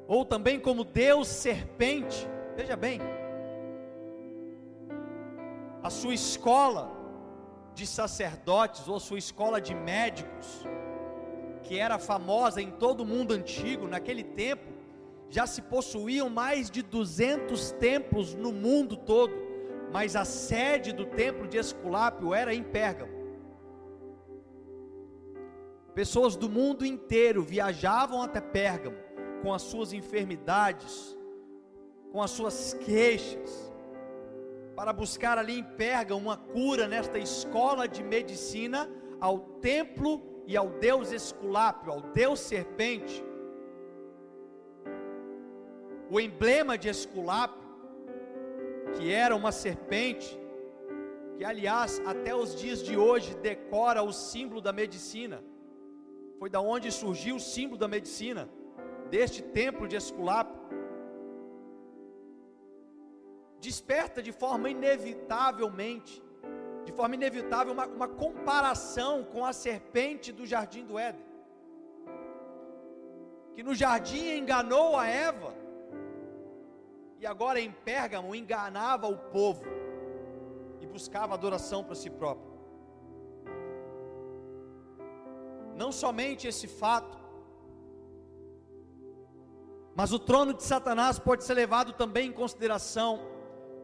ou 0.07 0.25
também 0.25 0.59
como 0.59 0.83
Deus 0.83 1.27
Serpente, 1.27 2.27
Veja 2.55 2.75
bem, 2.75 2.99
a 5.81 5.89
sua 5.89 6.13
escola 6.13 6.91
de 7.73 7.87
sacerdotes 7.87 8.87
ou 8.87 8.99
sua 8.99 9.17
escola 9.17 9.59
de 9.59 9.73
médicos, 9.73 10.63
que 11.63 11.79
era 11.79 11.97
famosa 11.97 12.61
em 12.61 12.69
todo 12.69 13.01
o 13.01 13.05
mundo 13.05 13.33
antigo, 13.33 13.87
naquele 13.87 14.23
tempo, 14.23 14.71
já 15.29 15.47
se 15.47 15.61
possuíam 15.61 16.29
mais 16.29 16.69
de 16.69 16.83
200 16.83 17.71
templos 17.71 18.35
no 18.35 18.51
mundo 18.51 18.95
todo, 18.95 19.33
mas 19.91 20.15
a 20.15 20.25
sede 20.25 20.91
do 20.91 21.05
templo 21.05 21.47
de 21.47 21.57
Esculápio 21.57 22.33
era 22.33 22.53
em 22.53 22.63
Pérgamo. 22.63 23.11
Pessoas 25.95 26.35
do 26.35 26.49
mundo 26.49 26.85
inteiro 26.85 27.41
viajavam 27.41 28.21
até 28.21 28.41
Pérgamo 28.41 28.97
com 29.41 29.53
as 29.53 29.61
suas 29.61 29.93
enfermidades, 29.93 31.17
com 32.11 32.21
as 32.21 32.31
suas 32.31 32.73
queixas, 32.73 33.73
para 34.75 34.91
buscar 34.91 35.37
ali 35.37 35.59
em 35.59 35.63
Perga 35.63 36.15
uma 36.15 36.37
cura 36.37 36.87
nesta 36.87 37.19
escola 37.19 37.87
de 37.87 38.03
medicina 38.03 38.89
ao 39.19 39.39
templo 39.39 40.32
e 40.45 40.57
ao 40.57 40.69
Deus 40.69 41.11
Esculápio, 41.11 41.91
ao 41.91 42.01
Deus 42.01 42.39
serpente. 42.39 43.23
O 46.09 46.19
emblema 46.19 46.77
de 46.77 46.89
Esculápio, 46.89 47.63
que 48.95 49.11
era 49.11 49.35
uma 49.35 49.51
serpente, 49.51 50.39
que 51.37 51.43
aliás 51.43 52.01
até 52.05 52.35
os 52.35 52.55
dias 52.55 52.83
de 52.83 52.95
hoje 52.95 53.35
decora 53.35 54.03
o 54.03 54.11
símbolo 54.11 54.61
da 54.61 54.73
medicina. 54.73 55.43
Foi 56.39 56.49
da 56.49 56.59
onde 56.59 56.91
surgiu 56.91 57.37
o 57.37 57.39
símbolo 57.39 57.79
da 57.79 57.87
medicina, 57.87 58.49
deste 59.09 59.41
templo 59.41 59.87
de 59.87 59.95
Esculápio 59.95 60.63
desperta 63.67 64.21
de 64.21 64.33
forma 64.33 64.69
inevitavelmente, 64.69 66.21
de 66.93 66.97
forma 66.97 67.15
inevitável, 67.15 67.73
uma, 67.73 67.87
uma 67.87 68.07
comparação 68.07 69.23
com 69.23 69.43
a 69.43 69.51
serpente 69.51 70.31
do 70.31 70.45
jardim 70.45 70.85
do 70.85 70.97
Éden, 70.99 71.25
que 73.55 73.63
no 73.63 73.73
jardim 73.73 74.37
enganou 74.37 74.95
a 74.95 75.07
Eva, 75.07 75.55
e 77.19 77.25
agora 77.25 77.59
em 77.59 77.71
Pérgamo 77.71 78.35
enganava 78.35 79.07
o 79.07 79.17
povo 79.17 79.63
e 80.81 80.85
buscava 80.85 81.33
adoração 81.33 81.83
para 81.83 81.95
si 81.95 82.11
próprio. 82.11 82.53
Não 85.75 85.91
somente 85.91 86.47
esse 86.47 86.67
fato, 86.67 87.17
mas 89.95 90.13
o 90.13 90.19
trono 90.19 90.53
de 90.53 90.61
Satanás 90.61 91.17
pode 91.17 91.43
ser 91.43 91.55
levado 91.55 91.93
também 91.93 92.27
em 92.27 92.31
consideração 92.31 93.19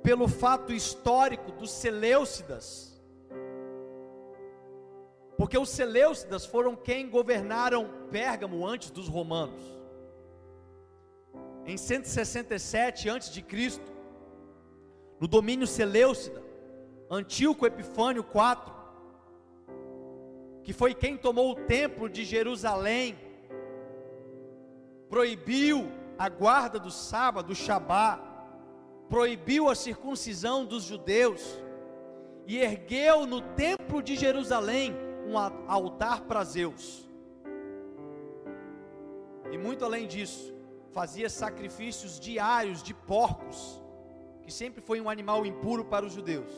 pelo 0.03 0.27
fato 0.27 0.71
histórico 0.71 1.51
dos 1.53 1.71
Seleucidas. 1.71 2.88
Porque 5.39 5.57
os 5.57 5.69
Seleucidas 5.69 6.45
foram 6.45 6.75
quem 6.75 7.09
governaram 7.09 7.89
Pérgamo 8.11 8.67
antes 8.67 8.91
dos 8.91 9.07
romanos. 9.07 9.61
Em 11.65 11.77
167 11.77 13.09
a.C., 13.09 13.79
no 15.17 15.29
domínio 15.29 15.65
Seleucida, 15.65 16.43
Antíoco 17.09 17.65
Epifânio 17.65 18.21
IV, 18.21 18.73
que 20.61 20.73
foi 20.73 20.93
quem 20.93 21.15
tomou 21.15 21.51
o 21.51 21.55
templo 21.55 22.09
de 22.09 22.25
Jerusalém, 22.25 23.17
proibiu 25.07 25.89
a 26.17 26.27
guarda 26.27 26.77
do 26.77 26.91
sábado, 26.91 27.53
o 27.53 27.55
Shabá, 27.55 28.19
proibiu 29.07 29.69
a 29.69 29.75
circuncisão 29.75 30.65
dos 30.65 30.83
judeus 30.83 31.57
e 32.45 32.57
ergueu 32.57 33.25
no 33.25 33.39
templo 33.39 34.03
de 34.03 34.17
Jerusalém 34.17 35.07
um 35.29 35.37
altar 35.37 36.21
para 36.21 36.43
Zeus. 36.43 37.07
E 39.51 39.57
muito 39.57 39.83
além 39.85 40.07
disso, 40.07 40.53
fazia 40.91 41.29
sacrifícios 41.29 42.19
diários 42.19 42.81
de 42.81 42.93
porcos, 42.93 43.81
que 44.41 44.51
sempre 44.51 44.81
foi 44.81 44.99
um 44.99 45.09
animal 45.09 45.45
impuro 45.45 45.85
para 45.85 46.05
os 46.05 46.13
judeus, 46.13 46.51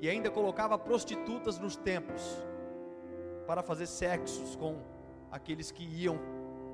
e 0.00 0.08
ainda 0.08 0.30
colocava 0.30 0.78
prostitutas 0.78 1.58
nos 1.58 1.76
templos 1.76 2.22
para 3.46 3.62
fazer 3.62 3.86
sexos 3.86 4.54
com 4.56 4.76
aqueles 5.30 5.70
que 5.70 5.84
iam 5.84 6.18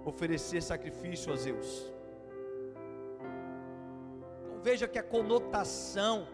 oferecer 0.04 0.62
sacrifício 0.62 1.32
a 1.32 1.36
Zeus 1.36 1.90
veja 4.62 4.86
que 4.86 4.98
a 4.98 5.02
conotação 5.02 6.26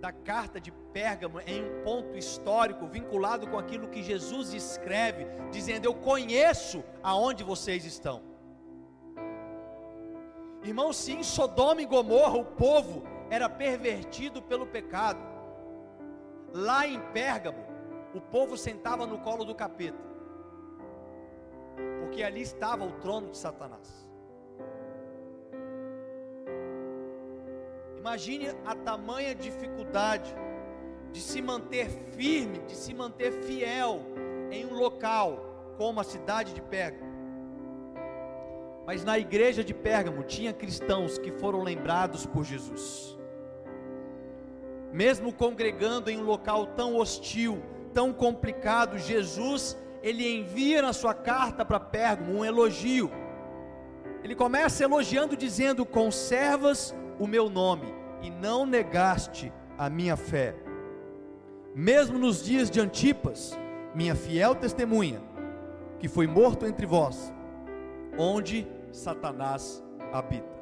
da 0.00 0.10
carta 0.10 0.58
de 0.58 0.72
Pérgamo 0.92 1.40
em 1.46 1.62
um 1.62 1.84
ponto 1.84 2.16
histórico 2.16 2.86
vinculado 2.86 3.46
com 3.46 3.58
aquilo 3.58 3.88
que 3.88 4.02
Jesus 4.02 4.54
escreve, 4.54 5.26
dizendo: 5.50 5.84
Eu 5.84 5.94
conheço 5.94 6.82
aonde 7.02 7.44
vocês 7.44 7.84
estão. 7.84 8.22
Irmão, 10.62 10.92
se 10.92 11.12
em 11.12 11.22
Sodoma 11.22 11.80
e 11.80 11.86
Gomorra 11.86 12.36
o 12.36 12.44
povo 12.44 13.02
era 13.30 13.48
pervertido 13.48 14.42
pelo 14.42 14.66
pecado, 14.66 15.20
lá 16.52 16.86
em 16.86 17.00
Pérgamo, 17.12 17.64
o 18.14 18.20
povo 18.20 18.56
sentava 18.56 19.06
no 19.06 19.18
colo 19.18 19.44
do 19.44 19.54
capeta. 19.54 20.10
porque 22.00 22.22
ali 22.22 22.42
estava 22.42 22.84
o 22.84 22.92
trono 22.92 23.30
de 23.30 23.38
Satanás. 23.38 24.09
Imagine 28.00 28.48
a 28.64 28.74
tamanha 28.74 29.34
dificuldade 29.34 30.34
de 31.12 31.20
se 31.20 31.42
manter 31.42 31.90
firme, 32.16 32.58
de 32.60 32.74
se 32.74 32.94
manter 32.94 33.30
fiel 33.42 34.00
em 34.50 34.64
um 34.64 34.72
local 34.72 35.74
como 35.76 36.00
a 36.00 36.04
cidade 36.04 36.54
de 36.54 36.62
Pérgamo. 36.62 37.10
Mas 38.86 39.04
na 39.04 39.18
igreja 39.18 39.62
de 39.62 39.74
Pérgamo 39.74 40.22
tinha 40.22 40.50
cristãos 40.50 41.18
que 41.18 41.30
foram 41.30 41.62
lembrados 41.62 42.24
por 42.24 42.42
Jesus. 42.42 43.18
Mesmo 44.90 45.30
congregando 45.30 46.10
em 46.10 46.16
um 46.16 46.24
local 46.24 46.68
tão 46.68 46.96
hostil, 46.96 47.62
tão 47.92 48.14
complicado, 48.14 48.98
Jesus, 48.98 49.76
ele 50.02 50.26
envia 50.38 50.80
na 50.80 50.94
sua 50.94 51.12
carta 51.12 51.66
para 51.66 51.78
Pérgamo 51.78 52.38
um 52.38 52.44
elogio. 52.46 53.10
Ele 54.24 54.34
começa 54.34 54.84
elogiando 54.84 55.36
dizendo: 55.36 55.84
"Conservas 55.84 56.94
o 57.20 57.26
meu 57.26 57.50
nome 57.50 57.94
e 58.22 58.30
não 58.30 58.64
negaste 58.64 59.52
a 59.76 59.90
minha 59.90 60.16
fé. 60.16 60.56
Mesmo 61.74 62.18
nos 62.18 62.42
dias 62.42 62.70
de 62.70 62.80
Antipas, 62.80 63.56
minha 63.94 64.14
fiel 64.14 64.54
testemunha, 64.54 65.20
que 65.98 66.08
foi 66.08 66.26
morto 66.26 66.66
entre 66.66 66.86
vós, 66.86 67.32
onde 68.18 68.66
Satanás 68.90 69.84
habita. 70.10 70.58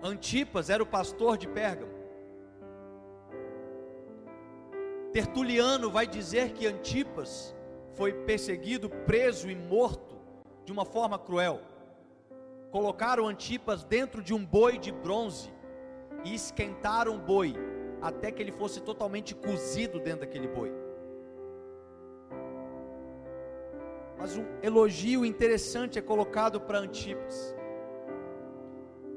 Antipas 0.00 0.70
era 0.70 0.82
o 0.82 0.86
pastor 0.86 1.36
de 1.36 1.48
Pérgamo. 1.48 1.92
Tertuliano 5.12 5.90
vai 5.90 6.06
dizer 6.06 6.52
que 6.52 6.66
Antipas 6.66 7.54
foi 7.94 8.12
perseguido, 8.12 8.88
preso 8.88 9.50
e 9.50 9.56
morto 9.56 10.16
de 10.64 10.72
uma 10.72 10.84
forma 10.84 11.18
cruel. 11.18 11.71
Colocaram 12.72 13.28
Antipas 13.28 13.84
dentro 13.84 14.22
de 14.22 14.32
um 14.32 14.42
boi 14.42 14.78
de 14.78 14.90
bronze 14.90 15.52
e 16.24 16.34
esquentaram 16.34 17.16
o 17.16 17.18
boi 17.18 17.54
até 18.00 18.32
que 18.32 18.40
ele 18.42 18.50
fosse 18.50 18.80
totalmente 18.80 19.34
cozido 19.34 20.00
dentro 20.00 20.20
daquele 20.20 20.48
boi. 20.48 20.72
Mas 24.18 24.38
um 24.38 24.46
elogio 24.62 25.22
interessante 25.26 25.98
é 25.98 26.02
colocado 26.02 26.58
para 26.62 26.78
Antipas. 26.78 27.54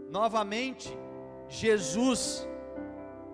Novamente, 0.10 0.98
Jesus 1.48 2.46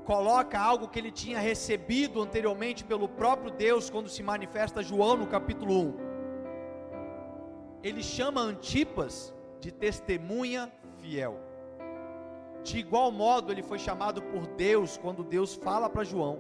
coloca 0.06 0.60
algo 0.60 0.88
que 0.88 1.00
ele 1.00 1.12
tinha 1.12 1.40
recebido 1.40 2.22
anteriormente 2.22 2.84
pelo 2.84 3.10
próprio 3.10 3.50
Deus 3.50 3.90
quando 3.90 4.08
se 4.08 4.22
manifesta 4.22 4.84
João 4.84 5.18
no 5.18 5.26
capítulo 5.26 5.74
1. 5.82 5.94
Ele 7.82 8.04
chama 8.04 8.42
Antipas 8.42 9.34
de 9.62 9.72
testemunha 9.72 10.70
fiel. 11.00 11.40
De 12.64 12.78
igual 12.78 13.12
modo, 13.12 13.52
ele 13.52 13.64
foi 13.64 13.80
chamado 13.80 14.22
por 14.22 14.46
Deus 14.48 14.98
quando 14.98 15.24
Deus 15.24 15.56
fala 15.56 15.90
para 15.90 16.04
João 16.04 16.40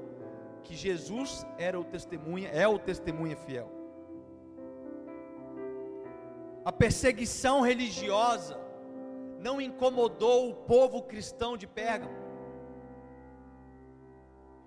que 0.64 0.76
Jesus 0.76 1.46
era 1.58 1.80
o 1.80 1.84
testemunha, 1.84 2.50
é 2.50 2.68
o 2.68 2.78
testemunha 2.78 3.36
fiel. 3.36 3.72
A 6.64 6.72
perseguição 6.72 7.62
religiosa 7.62 8.60
não 9.40 9.60
incomodou 9.60 10.52
o 10.52 10.56
povo 10.56 11.02
cristão 11.02 11.58
de 11.58 11.66
Pérgamo. 11.66 12.14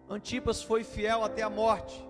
Antipas 0.09 0.63
foi 0.63 0.83
fiel 0.83 1.23
até 1.23 1.43
a 1.43 1.51
morte. 1.51 2.05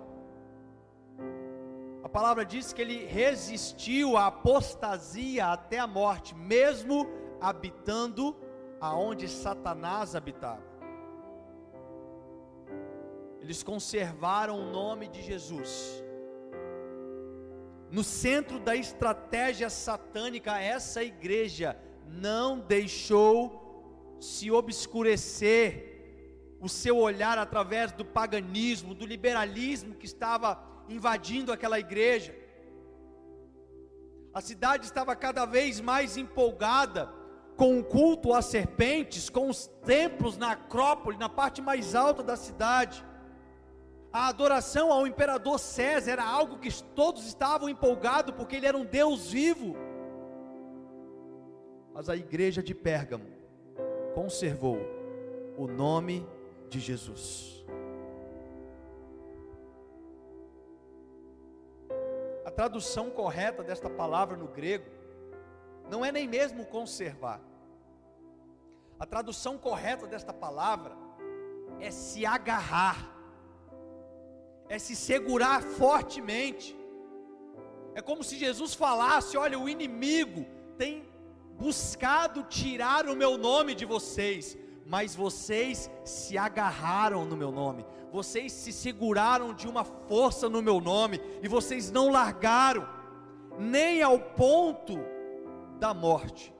Palavra 2.15 2.45
diz 2.45 2.73
que 2.73 2.81
ele 2.81 3.07
resistiu 3.07 4.17
à 4.17 4.29
apostasia 4.29 5.47
até 5.47 5.81
a 5.81 5.87
morte, 6.01 6.33
mesmo 6.33 7.09
habitando 7.41 8.37
aonde 8.81 9.29
Satanás 9.29 10.15
habitava. 10.15 10.63
Eles 13.41 13.65
conservaram 13.65 14.61
o 14.61 14.71
nome 14.71 15.09
de 15.09 15.23
Jesus. 15.23 16.05
No 17.91 18.05
centro 18.05 18.61
da 18.61 18.77
estratégia 18.77 19.69
satânica, 19.69 20.61
essa 20.61 21.03
igreja 21.03 21.77
não 22.07 22.61
deixou 22.61 24.17
se 24.21 24.53
obscurecer 24.53 26.57
o 26.61 26.69
seu 26.69 26.97
olhar 26.97 27.39
através 27.39 27.91
do 27.91 28.05
paganismo, 28.05 28.95
do 28.95 29.05
liberalismo 29.05 29.97
que 29.97 30.07
estava 30.07 30.74
invadindo 30.89 31.53
aquela 31.53 31.79
igreja. 31.79 32.35
A 34.33 34.41
cidade 34.41 34.87
estava 34.87 35.15
cada 35.15 35.45
vez 35.45 35.81
mais 35.81 36.17
empolgada 36.17 37.13
com 37.57 37.79
o 37.79 37.85
culto 37.85 38.33
às 38.33 38.47
serpentes, 38.47 39.31
com 39.31 39.49
os 39.49 39.69
templos 39.85 40.37
na 40.37 40.53
Acrópole, 40.53 41.17
na 41.17 41.29
parte 41.29 41.63
mais 41.63 41.95
alta 41.95 42.23
da 42.23 42.37
cidade. 42.37 43.05
A 44.13 44.29
adoração 44.29 44.93
ao 44.93 45.07
imperador 45.07 45.59
César 45.59 46.13
era 46.13 46.25
algo 46.25 46.59
que 46.59 46.71
todos 46.95 47.27
estavam 47.27 47.69
empolgados, 47.69 48.35
porque 48.35 48.57
ele 48.57 48.67
era 48.67 48.77
um 48.77 48.85
Deus 48.85 49.31
vivo. 49.31 49.77
Mas 51.93 52.09
a 52.09 52.17
igreja 52.17 52.63
de 52.63 52.75
Pérgamo 52.75 53.27
conservou 54.15 54.79
o 55.57 55.67
nome 55.67 56.27
de 56.69 56.81
Jesus. 56.81 57.64
Tradução 62.55 63.11
correta 63.11 63.63
desta 63.63 63.91
palavra 63.91 64.37
no 64.37 64.49
grego 64.49 64.91
não 65.91 66.05
é 66.05 66.11
nem 66.11 66.27
mesmo 66.27 66.65
conservar. 66.65 67.41
A 68.99 69.05
tradução 69.05 69.59
correta 69.59 70.07
desta 70.07 70.33
palavra 70.33 70.97
é 71.81 71.91
se 71.91 72.25
agarrar, 72.25 73.13
é 74.69 74.79
se 74.79 74.95
segurar 74.95 75.63
fortemente. 75.63 76.77
É 77.95 78.01
como 78.01 78.23
se 78.25 78.37
Jesus 78.37 78.75
falasse: 78.75 79.37
olha, 79.37 79.59
o 79.59 79.69
inimigo 79.69 80.47
tem 80.79 81.09
buscado 81.59 82.45
tirar 82.45 83.09
o 83.09 83.17
meu 83.17 83.37
nome 83.37 83.75
de 83.75 83.85
vocês, 83.85 84.57
mas 84.87 85.15
vocês 85.15 85.91
se 86.05 86.37
agarraram 86.37 87.25
no 87.25 87.37
meu 87.37 87.51
nome, 87.51 87.85
vocês 88.13 88.53
se 88.53 88.73
seguraram 88.73 89.55
de 89.55 89.67
uma 89.67 89.85
força 89.85 90.49
no 90.49 90.63
meu 90.63 90.81
nome, 90.81 91.21
e 91.43 91.49
vocês 91.49 91.91
não 91.91 92.11
largaram, 92.11 92.87
nem 93.59 94.03
ao 94.03 94.19
ponto 94.19 94.99
da 95.79 95.93
morte. 95.93 96.55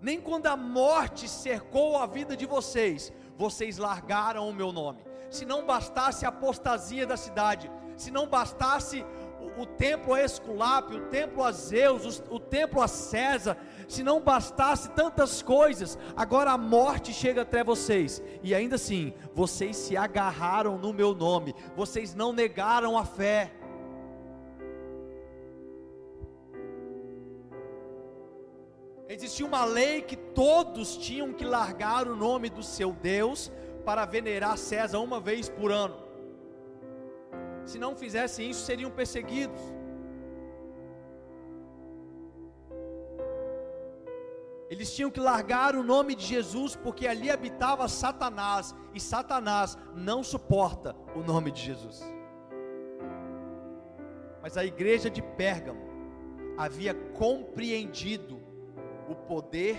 Nem 0.00 0.20
quando 0.20 0.46
a 0.46 0.56
morte 0.56 1.28
cercou 1.28 1.96
a 1.96 2.06
vida 2.06 2.36
de 2.36 2.46
vocês, 2.46 3.12
vocês 3.36 3.78
largaram 3.78 4.48
o 4.48 4.54
meu 4.54 4.72
nome. 4.72 5.04
Se 5.30 5.44
não 5.44 5.66
bastasse 5.66 6.24
a 6.24 6.28
apostasia 6.28 7.06
da 7.06 7.16
cidade, 7.16 7.70
se 7.96 8.10
não 8.10 8.26
bastasse 8.26 9.04
o, 9.40 9.62
o 9.62 9.66
templo 9.66 10.14
a 10.14 10.22
Esculápio, 10.22 10.98
o 10.98 11.06
templo 11.08 11.42
a 11.42 11.50
Zeus, 11.50 12.20
o, 12.20 12.34
o 12.36 12.40
templo 12.40 12.80
a 12.80 12.88
César, 12.88 13.56
se 13.88 14.02
não 14.02 14.20
bastasse 14.20 14.90
tantas 14.90 15.42
coisas, 15.42 15.98
agora 16.16 16.52
a 16.52 16.58
morte 16.58 17.12
chega 17.12 17.42
até 17.42 17.62
vocês, 17.62 18.22
e 18.42 18.54
ainda 18.54 18.76
assim, 18.76 19.12
vocês 19.34 19.76
se 19.76 19.96
agarraram 19.96 20.76
no 20.76 20.92
meu 20.92 21.14
nome, 21.14 21.54
vocês 21.76 22.14
não 22.14 22.32
negaram 22.32 22.98
a 22.98 23.04
fé. 23.04 23.52
Existia 29.08 29.46
uma 29.46 29.64
lei 29.64 30.02
que 30.02 30.16
todos 30.16 30.96
tinham 30.96 31.32
que 31.32 31.44
largar 31.44 32.08
o 32.08 32.16
nome 32.16 32.50
do 32.50 32.62
seu 32.62 32.92
Deus 32.92 33.52
para 33.84 34.04
venerar 34.04 34.58
César 34.58 34.98
uma 34.98 35.20
vez 35.20 35.48
por 35.48 35.70
ano. 35.70 35.96
Se 37.64 37.78
não 37.78 37.96
fizessem 37.96 38.50
isso, 38.50 38.64
seriam 38.64 38.90
perseguidos. 38.90 39.75
Eles 44.68 44.94
tinham 44.94 45.10
que 45.10 45.20
largar 45.20 45.76
o 45.76 45.82
nome 45.82 46.14
de 46.14 46.24
Jesus, 46.24 46.74
porque 46.74 47.06
ali 47.06 47.30
habitava 47.30 47.86
Satanás, 47.86 48.74
e 48.92 49.00
Satanás 49.00 49.78
não 49.94 50.24
suporta 50.24 50.94
o 51.14 51.20
nome 51.20 51.52
de 51.52 51.62
Jesus. 51.62 52.02
Mas 54.42 54.56
a 54.56 54.64
igreja 54.64 55.08
de 55.08 55.22
Pérgamo 55.22 55.86
havia 56.56 56.94
compreendido 56.94 58.40
o 59.08 59.14
poder 59.14 59.76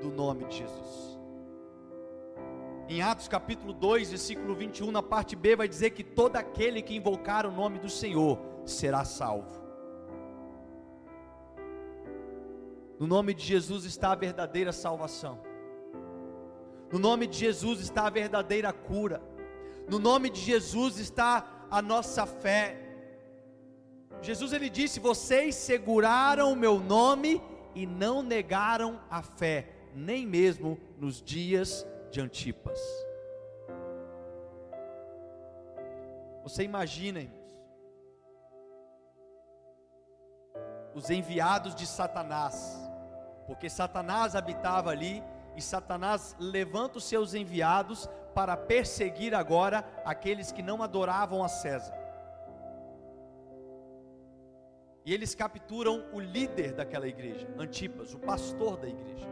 do 0.00 0.10
nome 0.10 0.44
de 0.44 0.58
Jesus. 0.58 1.18
Em 2.88 3.02
Atos 3.02 3.28
capítulo 3.28 3.72
2, 3.72 4.10
versículo 4.10 4.54
21, 4.54 4.90
na 4.90 5.02
parte 5.02 5.36
B, 5.36 5.56
vai 5.56 5.68
dizer 5.68 5.90
que 5.90 6.02
todo 6.02 6.36
aquele 6.36 6.80
que 6.80 6.96
invocar 6.96 7.44
o 7.44 7.50
nome 7.52 7.78
do 7.78 7.90
Senhor 7.90 8.38
será 8.64 9.04
salvo. 9.04 9.67
No 12.98 13.06
nome 13.06 13.32
de 13.32 13.44
Jesus 13.44 13.84
está 13.84 14.12
a 14.12 14.14
verdadeira 14.14 14.72
salvação. 14.72 15.40
No 16.92 16.98
nome 16.98 17.26
de 17.26 17.38
Jesus 17.38 17.80
está 17.80 18.06
a 18.06 18.10
verdadeira 18.10 18.72
cura. 18.72 19.22
No 19.88 19.98
nome 19.98 20.30
de 20.30 20.40
Jesus 20.40 20.98
está 20.98 21.66
a 21.70 21.80
nossa 21.80 22.26
fé. 22.26 22.76
Jesus 24.20 24.52
ele 24.52 24.68
disse: 24.68 24.98
Vocês 24.98 25.54
seguraram 25.54 26.52
o 26.52 26.56
meu 26.56 26.80
nome 26.80 27.40
e 27.74 27.86
não 27.86 28.22
negaram 28.22 29.00
a 29.08 29.22
fé, 29.22 29.68
nem 29.94 30.26
mesmo 30.26 30.78
nos 30.98 31.22
dias 31.22 31.86
de 32.10 32.20
Antipas. 32.20 32.80
Você 36.42 36.62
imagina, 36.62 37.20
irmãos, 37.20 37.38
os 40.94 41.10
enviados 41.10 41.74
de 41.74 41.86
Satanás, 41.86 42.87
porque 43.48 43.70
Satanás 43.70 44.36
habitava 44.36 44.90
ali 44.90 45.24
e 45.56 45.62
Satanás 45.62 46.36
levanta 46.38 46.98
os 46.98 47.04
seus 47.04 47.32
enviados 47.32 48.06
para 48.34 48.54
perseguir 48.58 49.34
agora 49.34 49.82
aqueles 50.04 50.52
que 50.52 50.62
não 50.62 50.82
adoravam 50.82 51.42
a 51.42 51.48
César. 51.48 51.96
E 55.02 55.14
eles 55.14 55.34
capturam 55.34 56.04
o 56.12 56.20
líder 56.20 56.74
daquela 56.74 57.08
igreja, 57.08 57.48
Antipas, 57.58 58.12
o 58.12 58.18
pastor 58.18 58.76
da 58.76 58.86
igreja. 58.86 59.26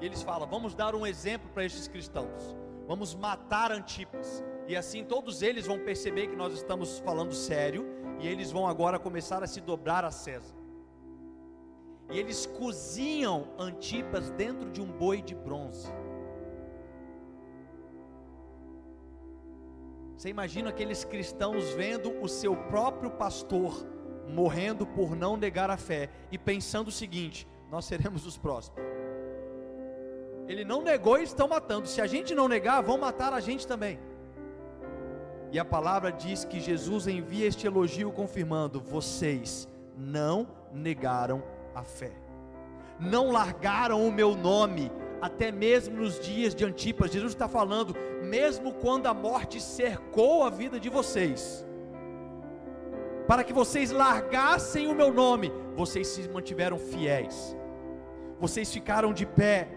E 0.00 0.04
eles 0.04 0.20
falam: 0.20 0.48
vamos 0.48 0.74
dar 0.74 0.96
um 0.96 1.06
exemplo 1.06 1.48
para 1.50 1.64
estes 1.64 1.86
cristãos, 1.86 2.56
vamos 2.88 3.14
matar 3.14 3.70
Antipas. 3.70 4.42
E 4.66 4.76
assim 4.76 5.04
todos 5.04 5.42
eles 5.42 5.64
vão 5.64 5.78
perceber 5.78 6.26
que 6.26 6.34
nós 6.34 6.52
estamos 6.54 6.98
falando 6.98 7.32
sério, 7.32 7.86
e 8.18 8.26
eles 8.26 8.50
vão 8.50 8.66
agora 8.66 8.98
começar 8.98 9.44
a 9.44 9.46
se 9.46 9.60
dobrar 9.60 10.04
a 10.04 10.10
César. 10.10 10.57
E 12.10 12.18
eles 12.18 12.46
cozinham 12.46 13.48
Antipas 13.58 14.30
dentro 14.30 14.70
de 14.70 14.80
um 14.80 14.86
boi 14.86 15.20
de 15.20 15.34
bronze. 15.34 15.88
Você 20.16 20.28
imagina 20.28 20.70
aqueles 20.70 21.04
cristãos 21.04 21.70
vendo 21.74 22.10
o 22.20 22.26
seu 22.26 22.56
próprio 22.56 23.10
pastor 23.10 23.86
morrendo 24.26 24.86
por 24.86 25.14
não 25.14 25.36
negar 25.36 25.70
a 25.70 25.76
fé 25.76 26.10
e 26.32 26.38
pensando 26.38 26.88
o 26.88 26.92
seguinte: 26.92 27.46
nós 27.70 27.84
seremos 27.84 28.26
os 28.26 28.36
próximos. 28.36 28.80
Ele 30.48 30.64
não 30.64 30.82
negou 30.82 31.18
e 31.18 31.22
estão 31.22 31.46
matando. 31.46 31.86
Se 31.86 32.00
a 32.00 32.06
gente 32.06 32.34
não 32.34 32.48
negar, 32.48 32.82
vão 32.82 32.96
matar 32.98 33.32
a 33.34 33.40
gente 33.40 33.66
também. 33.66 33.98
E 35.52 35.58
a 35.58 35.64
palavra 35.64 36.10
diz 36.10 36.44
que 36.44 36.58
Jesus 36.58 37.06
envia 37.06 37.46
este 37.46 37.66
elogio 37.66 38.10
confirmando: 38.10 38.80
vocês 38.80 39.68
não 39.96 40.48
negaram 40.72 41.42
a 41.74 41.82
fé, 41.82 42.12
não 42.98 43.30
largaram 43.30 44.06
o 44.06 44.12
meu 44.12 44.34
nome, 44.34 44.90
até 45.20 45.50
mesmo 45.50 45.96
nos 45.96 46.18
dias 46.20 46.54
de 46.54 46.64
Antipas. 46.64 47.12
Jesus 47.12 47.32
está 47.32 47.48
falando, 47.48 47.94
mesmo 48.22 48.72
quando 48.74 49.06
a 49.06 49.14
morte 49.14 49.60
cercou 49.60 50.44
a 50.44 50.50
vida 50.50 50.78
de 50.80 50.88
vocês, 50.88 51.66
para 53.26 53.44
que 53.44 53.52
vocês 53.52 53.90
largassem 53.90 54.86
o 54.86 54.94
meu 54.94 55.12
nome, 55.12 55.52
vocês 55.76 56.08
se 56.08 56.28
mantiveram 56.28 56.78
fiéis, 56.78 57.56
vocês 58.40 58.72
ficaram 58.72 59.12
de 59.12 59.26
pé. 59.26 59.68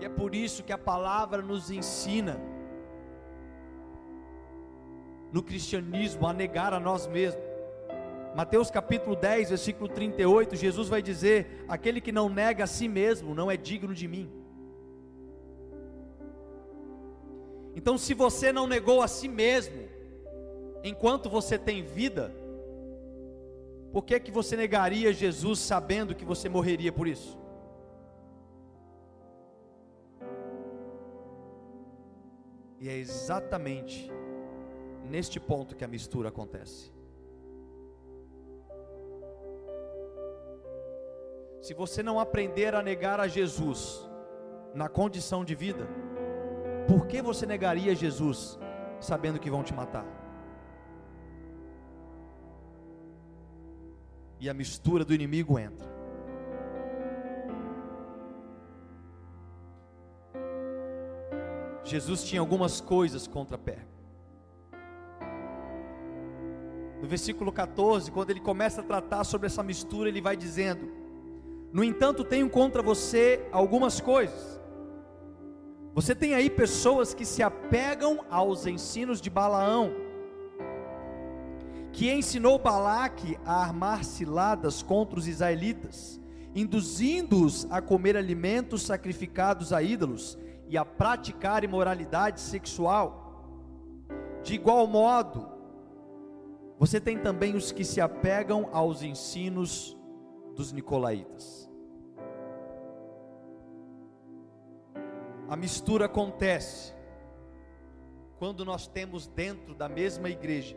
E 0.00 0.04
é 0.04 0.08
por 0.08 0.34
isso 0.34 0.62
que 0.62 0.72
a 0.72 0.78
palavra 0.78 1.42
nos 1.42 1.70
ensina, 1.70 2.40
no 5.32 5.42
cristianismo, 5.42 6.26
a 6.26 6.32
negar 6.32 6.72
a 6.72 6.80
nós 6.80 7.06
mesmos. 7.06 7.49
Mateus 8.34 8.70
capítulo 8.70 9.16
10, 9.16 9.48
versículo 9.48 9.88
38, 9.88 10.54
Jesus 10.54 10.88
vai 10.88 11.02
dizer: 11.02 11.64
Aquele 11.66 12.00
que 12.00 12.12
não 12.12 12.28
nega 12.28 12.64
a 12.64 12.66
si 12.66 12.88
mesmo 12.88 13.34
não 13.34 13.50
é 13.50 13.56
digno 13.56 13.92
de 13.92 14.06
mim. 14.06 14.30
Então, 17.74 17.98
se 17.98 18.14
você 18.14 18.52
não 18.52 18.66
negou 18.66 19.02
a 19.02 19.08
si 19.08 19.28
mesmo, 19.28 19.88
enquanto 20.84 21.28
você 21.28 21.58
tem 21.58 21.82
vida, 21.82 22.32
por 23.92 24.04
que 24.04 24.18
que 24.20 24.30
você 24.30 24.56
negaria 24.56 25.12
Jesus 25.12 25.58
sabendo 25.58 26.14
que 26.14 26.24
você 26.24 26.48
morreria 26.48 26.92
por 26.92 27.08
isso? 27.08 27.38
E 32.78 32.88
é 32.88 32.96
exatamente 32.96 34.10
neste 35.10 35.38
ponto 35.40 35.76
que 35.76 35.84
a 35.84 35.88
mistura 35.88 36.28
acontece. 36.28 36.90
Se 41.60 41.74
você 41.74 42.02
não 42.02 42.18
aprender 42.18 42.74
a 42.74 42.82
negar 42.82 43.20
a 43.20 43.28
Jesus 43.28 44.08
na 44.74 44.88
condição 44.88 45.44
de 45.44 45.54
vida, 45.54 45.86
por 46.88 47.06
que 47.06 47.20
você 47.20 47.44
negaria 47.44 47.94
Jesus 47.94 48.58
sabendo 48.98 49.38
que 49.38 49.50
vão 49.50 49.62
te 49.62 49.74
matar? 49.74 50.06
E 54.38 54.48
a 54.48 54.54
mistura 54.54 55.04
do 55.04 55.12
inimigo 55.12 55.58
entra. 55.58 55.86
Jesus 61.84 62.24
tinha 62.24 62.40
algumas 62.40 62.80
coisas 62.80 63.26
contra 63.26 63.58
Perga. 63.58 63.90
No 67.02 67.08
versículo 67.08 67.52
14, 67.52 68.10
quando 68.10 68.30
ele 68.30 68.40
começa 68.40 68.80
a 68.80 68.84
tratar 68.84 69.24
sobre 69.24 69.46
essa 69.46 69.62
mistura, 69.62 70.08
ele 70.08 70.20
vai 70.20 70.36
dizendo: 70.36 70.99
no 71.72 71.84
entanto, 71.84 72.24
tenho 72.24 72.50
contra 72.50 72.82
você 72.82 73.46
algumas 73.52 74.00
coisas. 74.00 74.60
Você 75.94 76.14
tem 76.14 76.34
aí 76.34 76.50
pessoas 76.50 77.14
que 77.14 77.24
se 77.24 77.42
apegam 77.42 78.24
aos 78.30 78.66
ensinos 78.66 79.20
de 79.20 79.30
Balaão, 79.30 79.92
que 81.92 82.10
ensinou 82.10 82.58
Balaque 82.58 83.38
a 83.44 83.62
armar 83.62 84.04
ciladas 84.04 84.82
contra 84.82 85.18
os 85.18 85.28
israelitas, 85.28 86.20
induzindo-os 86.54 87.66
a 87.70 87.80
comer 87.80 88.16
alimentos 88.16 88.82
sacrificados 88.82 89.72
a 89.72 89.82
ídolos 89.82 90.38
e 90.68 90.76
a 90.76 90.84
praticar 90.84 91.62
imoralidade 91.62 92.40
sexual. 92.40 93.20
De 94.42 94.54
igual 94.54 94.86
modo, 94.86 95.48
você 96.78 97.00
tem 97.00 97.18
também 97.18 97.54
os 97.54 97.70
que 97.70 97.84
se 97.84 98.00
apegam 98.00 98.68
aos 98.72 99.02
ensinos 99.02 99.96
dos 100.54 100.72
nicolaítas. 100.72 101.70
A 105.48 105.56
mistura 105.56 106.04
acontece 106.04 106.94
quando 108.38 108.64
nós 108.64 108.86
temos 108.86 109.26
dentro 109.26 109.74
da 109.74 109.88
mesma 109.88 110.30
igreja 110.30 110.76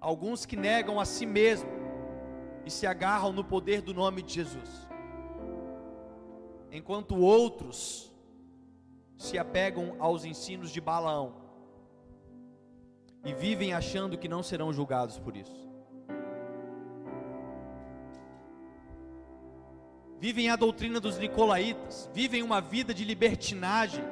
alguns 0.00 0.44
que 0.44 0.56
negam 0.56 0.98
a 0.98 1.04
si 1.04 1.24
mesmo 1.24 1.70
e 2.64 2.70
se 2.70 2.86
agarram 2.86 3.32
no 3.32 3.44
poder 3.44 3.80
do 3.80 3.94
nome 3.94 4.22
de 4.22 4.34
Jesus, 4.34 4.88
enquanto 6.70 7.16
outros 7.16 8.12
se 9.16 9.38
apegam 9.38 9.96
aos 9.98 10.24
ensinos 10.24 10.70
de 10.70 10.80
Balaão 10.80 11.34
e 13.24 13.32
vivem 13.34 13.72
achando 13.72 14.16
que 14.16 14.28
não 14.28 14.42
serão 14.42 14.72
julgados 14.72 15.18
por 15.18 15.36
isso. 15.36 15.67
Vivem 20.20 20.50
a 20.50 20.56
doutrina 20.56 20.98
dos 21.00 21.16
nicolaítas, 21.16 22.10
vivem 22.12 22.42
uma 22.42 22.60
vida 22.60 22.92
de 22.92 23.04
libertinagem. 23.04 24.04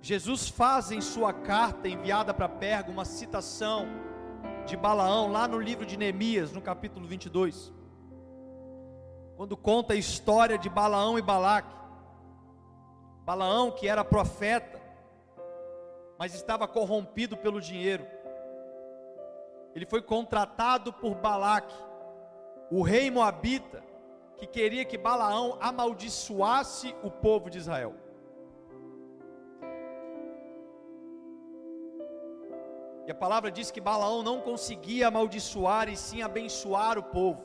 Jesus 0.00 0.48
faz 0.48 0.92
em 0.92 1.00
sua 1.00 1.32
carta 1.32 1.88
enviada 1.88 2.32
para 2.32 2.48
Perga 2.48 2.90
uma 2.90 3.04
citação 3.04 3.86
de 4.66 4.76
Balaão, 4.76 5.32
lá 5.32 5.48
no 5.48 5.58
livro 5.58 5.84
de 5.84 5.96
Neemias, 5.96 6.52
no 6.52 6.60
capítulo 6.60 7.06
22, 7.06 7.72
quando 9.36 9.56
conta 9.56 9.94
a 9.94 9.96
história 9.96 10.56
de 10.56 10.68
Balaão 10.68 11.18
e 11.18 11.22
Balaque. 11.22 11.74
Balaão, 13.24 13.70
que 13.70 13.88
era 13.88 14.04
profeta, 14.04 14.80
mas 16.18 16.34
estava 16.34 16.68
corrompido 16.68 17.36
pelo 17.36 17.60
dinheiro 17.60 18.13
ele 19.74 19.86
foi 19.86 20.00
contratado 20.00 20.92
por 20.92 21.14
Balaque, 21.16 21.74
o 22.70 22.82
rei 22.82 23.10
moabita, 23.10 23.82
que 24.36 24.46
queria 24.46 24.84
que 24.84 24.96
Balaão 24.96 25.58
amaldiçoasse 25.60 26.94
o 27.02 27.10
povo 27.10 27.50
de 27.50 27.58
Israel. 27.58 27.94
E 33.06 33.10
a 33.10 33.14
palavra 33.14 33.50
diz 33.50 33.70
que 33.70 33.80
Balaão 33.80 34.22
não 34.22 34.40
conseguia 34.40 35.08
amaldiçoar 35.08 35.88
e 35.88 35.96
sim 35.96 36.22
abençoar 36.22 36.98
o 36.98 37.02
povo. 37.02 37.44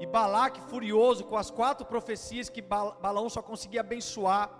E 0.00 0.06
Balaque, 0.06 0.60
furioso 0.62 1.24
com 1.24 1.36
as 1.36 1.50
quatro 1.50 1.86
profecias 1.86 2.48
que 2.48 2.60
Balaão 2.60 3.30
só 3.30 3.40
conseguia 3.40 3.80
abençoar, 3.80 4.50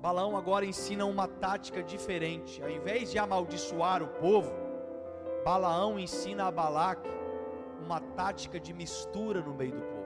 Balaão 0.00 0.36
agora 0.36 0.64
ensina 0.64 1.04
uma 1.04 1.26
tática 1.26 1.82
diferente. 1.82 2.62
Ao 2.62 2.70
invés 2.70 3.10
de 3.10 3.18
amaldiçoar 3.18 4.02
o 4.02 4.08
povo, 4.08 4.52
Balaão 5.44 5.98
ensina 5.98 6.46
a 6.46 6.50
Balaque 6.50 7.10
uma 7.84 8.00
tática 8.00 8.60
de 8.60 8.72
mistura 8.72 9.40
no 9.40 9.54
meio 9.54 9.72
do 9.72 9.82
povo. 9.82 9.98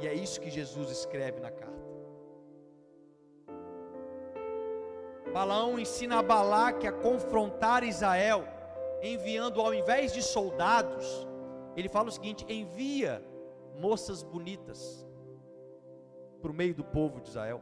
E 0.00 0.08
é 0.08 0.14
isso 0.14 0.40
que 0.40 0.50
Jesus 0.50 0.90
escreve 0.90 1.40
na 1.40 1.50
carta. 1.50 1.74
Balaão 5.32 5.78
ensina 5.78 6.20
a 6.20 6.22
Balaque 6.22 6.86
a 6.86 6.92
confrontar 6.92 7.82
Israel, 7.82 8.44
enviando 9.02 9.60
ao 9.60 9.74
invés 9.74 10.12
de 10.12 10.22
soldados, 10.22 11.26
ele 11.76 11.88
fala 11.88 12.08
o 12.08 12.12
seguinte: 12.12 12.46
envia 12.48 13.22
moças 13.78 14.22
bonitas 14.22 15.04
para 16.40 16.50
o 16.50 16.54
meio 16.54 16.74
do 16.74 16.84
povo 16.84 17.20
de 17.20 17.28
Israel. 17.28 17.60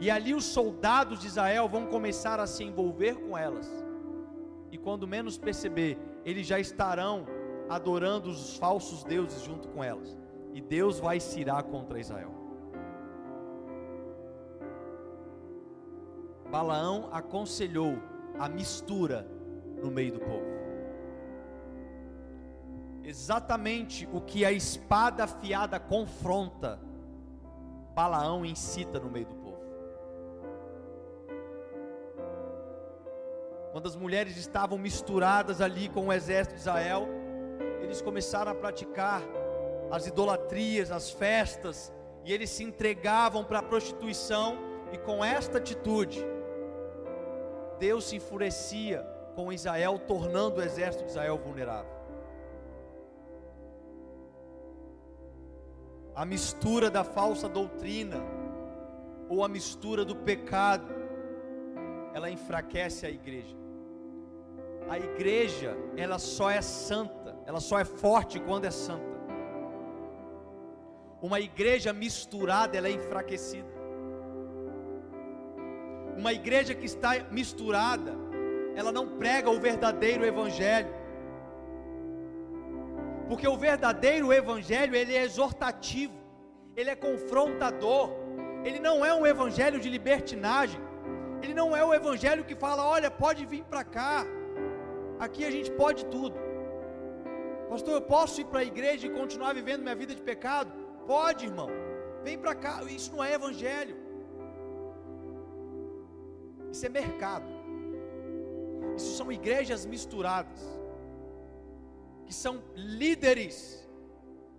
E 0.00 0.10
ali 0.10 0.34
os 0.34 0.44
soldados 0.44 1.20
de 1.20 1.26
Israel 1.26 1.68
vão 1.68 1.86
começar 1.86 2.38
a 2.38 2.46
se 2.46 2.62
envolver 2.62 3.16
com 3.16 3.36
elas. 3.36 3.68
E 4.70 4.78
quando 4.78 5.08
menos 5.08 5.36
perceber, 5.36 5.98
eles 6.24 6.46
já 6.46 6.60
estarão 6.60 7.26
adorando 7.68 8.30
os 8.30 8.56
falsos 8.56 9.02
deuses 9.04 9.42
junto 9.42 9.68
com 9.68 9.82
elas. 9.82 10.16
E 10.54 10.60
Deus 10.60 11.00
vai 11.00 11.18
se 11.20 11.40
irar 11.40 11.64
contra 11.64 11.98
Israel. 11.98 12.32
Balaão 16.50 17.08
aconselhou 17.12 17.98
a 18.38 18.48
mistura 18.48 19.28
no 19.82 19.90
meio 19.90 20.12
do 20.12 20.20
povo. 20.20 20.46
Exatamente 23.04 24.08
o 24.12 24.20
que 24.20 24.44
a 24.44 24.52
espada 24.52 25.24
afiada 25.24 25.78
confronta, 25.78 26.80
Balaão 27.94 28.44
incita 28.44 28.98
no 29.00 29.10
meio 29.10 29.26
do 29.26 29.34
povo. 29.34 29.37
Quando 33.78 33.86
as 33.86 33.94
mulheres 33.94 34.36
estavam 34.36 34.76
misturadas 34.76 35.60
ali 35.60 35.88
com 35.88 36.08
o 36.08 36.12
exército 36.12 36.56
de 36.56 36.62
Israel, 36.62 37.06
eles 37.80 38.02
começaram 38.02 38.50
a 38.50 38.54
praticar 38.56 39.22
as 39.88 40.04
idolatrias, 40.04 40.90
as 40.90 41.12
festas, 41.12 41.92
e 42.24 42.32
eles 42.32 42.50
se 42.50 42.64
entregavam 42.64 43.44
para 43.44 43.60
a 43.60 43.62
prostituição, 43.62 44.58
e 44.90 44.98
com 44.98 45.24
esta 45.24 45.58
atitude, 45.58 46.18
Deus 47.78 48.08
se 48.08 48.16
enfurecia 48.16 49.06
com 49.36 49.52
Israel, 49.52 49.96
tornando 50.08 50.60
o 50.60 50.64
exército 50.64 51.04
de 51.04 51.10
Israel 51.10 51.38
vulnerável. 51.38 51.92
A 56.16 56.24
mistura 56.24 56.90
da 56.90 57.04
falsa 57.04 57.48
doutrina, 57.48 58.20
ou 59.28 59.44
a 59.44 59.48
mistura 59.48 60.04
do 60.04 60.16
pecado, 60.16 60.92
ela 62.12 62.28
enfraquece 62.28 63.06
a 63.06 63.08
igreja. 63.08 63.57
A 64.88 64.98
igreja, 64.98 65.76
ela 65.96 66.18
só 66.18 66.50
é 66.50 66.62
santa, 66.62 67.36
ela 67.46 67.60
só 67.60 67.78
é 67.78 67.84
forte 67.84 68.40
quando 68.40 68.64
é 68.64 68.70
santa. 68.70 69.18
Uma 71.20 71.40
igreja 71.40 71.92
misturada, 71.92 72.76
ela 72.76 72.88
é 72.88 72.92
enfraquecida. 72.92 73.68
Uma 76.16 76.32
igreja 76.32 76.74
que 76.74 76.86
está 76.86 77.10
misturada, 77.30 78.14
ela 78.74 78.90
não 78.90 79.18
prega 79.18 79.50
o 79.50 79.60
verdadeiro 79.60 80.24
evangelho. 80.24 80.92
Porque 83.28 83.46
o 83.46 83.56
verdadeiro 83.56 84.32
evangelho, 84.32 84.96
ele 84.96 85.14
é 85.14 85.22
exortativo, 85.22 86.14
ele 86.74 86.88
é 86.88 86.96
confrontador. 86.96 88.10
Ele 88.64 88.78
não 88.78 89.04
é 89.04 89.12
um 89.12 89.26
evangelho 89.26 89.78
de 89.78 89.90
libertinagem. 89.90 90.80
Ele 91.42 91.54
não 91.54 91.76
é 91.76 91.84
o 91.84 91.92
evangelho 91.92 92.44
que 92.44 92.54
fala, 92.54 92.84
olha, 92.86 93.10
pode 93.10 93.44
vir 93.44 93.64
para 93.64 93.84
cá. 93.84 94.24
Aqui 95.18 95.44
a 95.44 95.50
gente 95.50 95.70
pode 95.72 96.04
tudo. 96.06 96.36
Pastor, 97.68 97.94
eu 97.94 98.02
posso 98.02 98.40
ir 98.40 98.44
para 98.44 98.60
a 98.60 98.64
igreja 98.64 99.06
e 99.06 99.10
continuar 99.10 99.52
vivendo 99.52 99.82
minha 99.82 99.94
vida 99.94 100.14
de 100.14 100.22
pecado? 100.22 100.72
Pode, 101.06 101.46
irmão. 101.46 101.68
Vem 102.22 102.38
para 102.38 102.54
cá. 102.54 102.82
Isso 102.84 103.12
não 103.12 103.22
é 103.22 103.34
evangelho. 103.34 103.96
Isso 106.70 106.86
é 106.86 106.88
mercado. 106.88 107.46
Isso 108.96 109.16
são 109.16 109.30
igrejas 109.30 109.84
misturadas. 109.84 110.60
Que 112.24 112.32
são 112.32 112.62
líderes. 112.76 113.86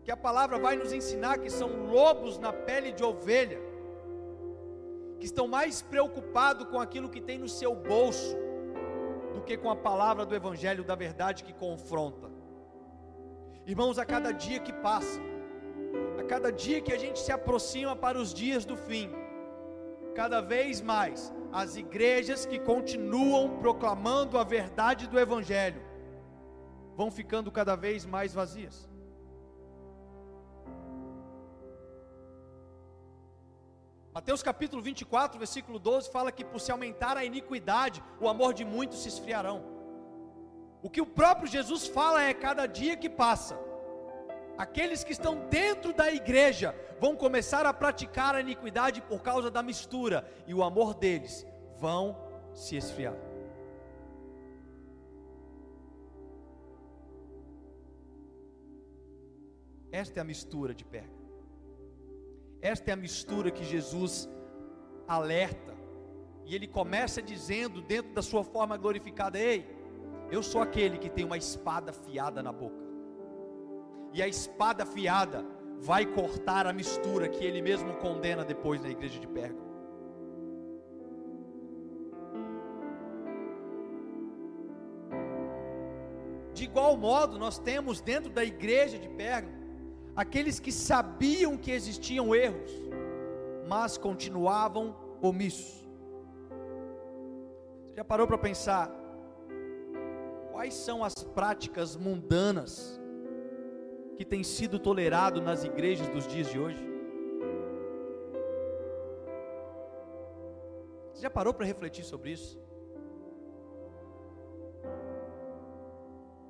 Que 0.04 0.12
a 0.12 0.18
palavra 0.18 0.60
vai 0.60 0.76
nos 0.76 0.92
ensinar 0.92 1.40
que 1.40 1.50
são 1.50 1.86
lobos 1.86 2.38
na 2.38 2.52
pele 2.52 2.92
de 2.92 3.04
ovelha. 3.04 3.60
Que 5.20 5.26
estão 5.26 5.48
mais 5.48 5.82
preocupados 5.82 6.68
com 6.68 6.80
aquilo 6.80 7.10
que 7.10 7.22
tem 7.22 7.38
no 7.38 7.50
seu 7.50 7.74
bolso 7.74 8.49
do 9.34 9.42
que 9.42 9.58
com 9.58 9.70
a 9.70 9.76
palavra 9.76 10.26
do 10.26 10.36
evangelho 10.36 10.84
da 10.84 10.96
verdade 10.96 11.44
que 11.44 11.54
confronta. 11.54 12.30
Irmãos, 13.66 14.00
a 14.00 14.06
cada 14.06 14.32
dia 14.32 14.60
que 14.60 14.74
passa, 14.74 15.22
a 16.20 16.24
cada 16.24 16.52
dia 16.52 16.82
que 16.82 16.92
a 16.92 16.98
gente 16.98 17.20
se 17.20 17.32
aproxima 17.32 17.96
para 17.96 18.18
os 18.18 18.34
dias 18.34 18.66
do 18.66 18.76
fim, 18.76 19.12
cada 20.16 20.42
vez 20.42 20.82
mais 20.82 21.34
as 21.52 21.76
igrejas 21.76 22.46
que 22.46 22.60
continuam 22.60 23.58
proclamando 23.60 24.38
a 24.38 24.44
verdade 24.44 25.08
do 25.08 25.20
Evangelho 25.20 25.82
vão 26.96 27.10
ficando 27.10 27.52
cada 27.52 27.76
vez 27.76 28.06
mais 28.06 28.34
vazias. 28.34 28.89
Mateus 34.20 34.44
capítulo 34.44 34.82
24, 34.82 35.40
versículo 35.40 35.80
12 35.80 36.12
fala 36.12 36.30
que 36.30 36.44
por 36.44 36.60
se 36.60 36.74
aumentar 36.74 37.16
a 37.16 37.24
iniquidade, 37.24 38.04
o 38.20 38.28
amor 38.28 38.54
de 38.54 38.66
muitos 38.66 39.02
se 39.02 39.08
esfriarão. 39.08 39.64
O 40.82 40.90
que 40.90 41.00
o 41.00 41.06
próprio 41.06 41.48
Jesus 41.48 41.88
fala 41.88 42.22
é 42.22 42.34
cada 42.34 42.66
dia 42.66 42.98
que 42.98 43.10
passa, 43.10 43.58
aqueles 44.58 45.06
que 45.06 45.14
estão 45.14 45.48
dentro 45.48 45.94
da 45.94 46.12
igreja 46.12 46.76
vão 47.00 47.16
começar 47.16 47.66
a 47.66 47.74
praticar 47.74 48.36
a 48.36 48.42
iniquidade 48.42 49.02
por 49.04 49.22
causa 49.22 49.50
da 49.50 49.64
mistura, 49.64 50.30
e 50.46 50.54
o 50.54 50.64
amor 50.64 50.96
deles 50.96 51.48
vão 51.78 52.18
se 52.54 52.76
esfriar. 52.76 53.16
Esta 59.94 60.20
é 60.20 60.22
a 60.22 60.26
mistura 60.26 60.76
de 60.76 60.84
Perga. 60.84 61.19
Esta 62.62 62.92
é 62.92 62.94
a 62.94 62.98
mistura 62.98 63.52
que 63.52 63.64
Jesus 63.64 64.30
alerta. 65.08 65.78
E 66.46 66.56
ele 66.56 66.68
começa 66.68 67.22
dizendo, 67.22 67.82
dentro 67.82 68.14
da 68.14 68.22
sua 68.22 68.44
forma 68.44 68.76
glorificada: 68.76 69.40
Ei, 69.40 69.66
eu 70.32 70.44
sou 70.44 70.62
aquele 70.62 70.98
que 70.98 71.10
tem 71.10 71.24
uma 71.24 71.38
espada 71.38 71.92
afiada 71.92 72.44
na 72.44 72.52
boca. 72.52 72.88
E 74.14 74.22
a 74.22 74.28
espada 74.28 74.84
afiada 74.84 75.46
vai 75.78 76.06
cortar 76.06 76.68
a 76.68 76.74
mistura 76.74 77.30
que 77.30 77.44
ele 77.44 77.62
mesmo 77.62 77.94
condena 77.96 78.44
depois 78.44 78.82
na 78.82 78.90
igreja 78.90 79.20
de 79.20 79.28
Pérgamo. 79.28 79.70
De 86.54 86.66
igual 86.66 86.98
modo, 86.98 87.40
nós 87.40 87.58
temos 87.58 88.02
dentro 88.02 88.30
da 88.30 88.44
igreja 88.44 89.00
de 89.00 89.08
Pérgamo 89.08 89.59
aqueles 90.20 90.60
que 90.60 90.72
sabiam 90.72 91.56
que 91.56 91.72
existiam 91.72 92.36
erros, 92.36 92.72
mas 93.66 93.98
continuavam 93.98 94.94
omissos. 95.22 95.88
Você 97.86 97.96
já 97.96 98.04
parou 98.04 98.28
para 98.28 98.38
pensar 98.38 98.92
quais 100.52 100.74
são 100.74 101.06
as 101.06 101.16
práticas 101.24 101.96
mundanas 101.96 103.00
que 104.18 104.26
têm 104.26 104.44
sido 104.44 104.78
tolerado 104.78 105.42
nas 105.42 105.64
igrejas 105.64 106.10
dos 106.10 106.28
dias 106.28 106.50
de 106.52 106.60
hoje? 106.60 106.86
Você 111.14 111.22
já 111.22 111.30
parou 111.30 111.54
para 111.54 111.66
refletir 111.66 112.04
sobre 112.04 112.32
isso? 112.32 112.62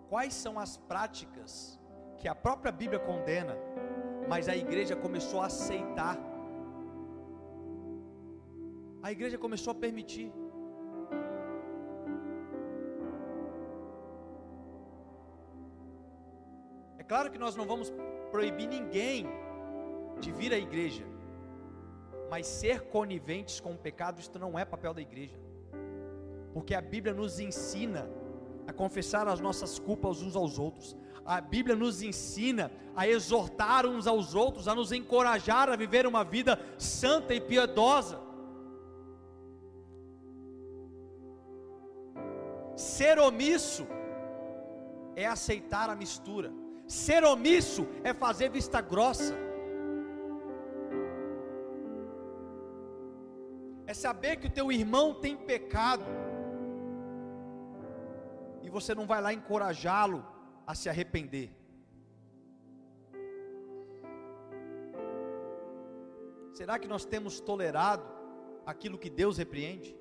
Quais 0.09 0.33
são 0.33 0.59
as 0.59 0.75
práticas 0.75 1.78
que 2.19 2.27
a 2.27 2.35
própria 2.35 2.71
Bíblia 2.71 2.99
condena, 2.99 3.55
mas 4.27 4.49
a 4.49 4.55
igreja 4.55 4.95
começou 4.95 5.41
a 5.41 5.45
aceitar? 5.45 6.17
A 9.01 9.11
igreja 9.11 9.37
começou 9.37 9.71
a 9.71 9.75
permitir. 9.75 10.31
É 16.97 17.03
claro 17.03 17.31
que 17.31 17.39
nós 17.39 17.55
não 17.55 17.65
vamos 17.65 17.91
proibir 18.29 18.67
ninguém 18.67 19.25
de 20.19 20.31
vir 20.31 20.53
à 20.53 20.57
igreja, 20.57 21.05
mas 22.29 22.45
ser 22.45 22.81
coniventes 22.89 23.61
com 23.61 23.71
o 23.71 23.77
pecado, 23.77 24.19
isso 24.19 24.37
não 24.37 24.59
é 24.59 24.65
papel 24.65 24.93
da 24.93 25.01
igreja, 25.01 25.39
porque 26.53 26.75
a 26.75 26.81
Bíblia 26.81 27.13
nos 27.13 27.39
ensina 27.39 28.07
a 28.67 28.73
confessar 28.73 29.27
as 29.27 29.39
nossas 29.39 29.79
culpas 29.79 30.21
uns 30.21 30.35
aos 30.35 30.59
outros. 30.59 30.95
A 31.29 31.39
Bíblia 31.39 31.75
nos 31.75 32.01
ensina 32.01 32.71
a 32.95 33.07
exortar 33.07 33.85
uns 33.85 34.07
aos 34.07 34.33
outros, 34.33 34.67
a 34.67 34.73
nos 34.73 34.91
encorajar 34.91 35.69
a 35.69 35.75
viver 35.75 36.07
uma 36.07 36.23
vida 36.23 36.59
santa 36.75 37.35
e 37.35 37.39
piedosa. 37.39 38.19
Ser 42.75 43.19
omisso 43.19 43.85
é 45.15 45.27
aceitar 45.27 45.87
a 45.87 45.95
mistura. 45.95 46.51
Ser 46.87 47.23
omisso 47.23 47.87
é 48.03 48.11
fazer 48.11 48.49
vista 48.49 48.81
grossa. 48.81 49.35
É 53.85 53.93
saber 53.93 54.37
que 54.37 54.47
o 54.47 54.51
teu 54.51 54.71
irmão 54.71 55.13
tem 55.13 55.37
pecado. 55.37 56.05
E 58.63 58.69
você 58.71 58.95
não 58.95 59.05
vai 59.05 59.21
lá 59.21 59.31
encorajá-lo 59.31 60.25
a 60.69 60.75
se 60.75 60.87
arrepender. 60.87 61.49
Será 66.53 66.77
que 66.77 66.87
nós 66.87 67.05
temos 67.05 67.39
tolerado 67.39 68.05
aquilo 68.67 68.99
que 68.99 69.09
Deus 69.09 69.39
repreende? 69.39 69.97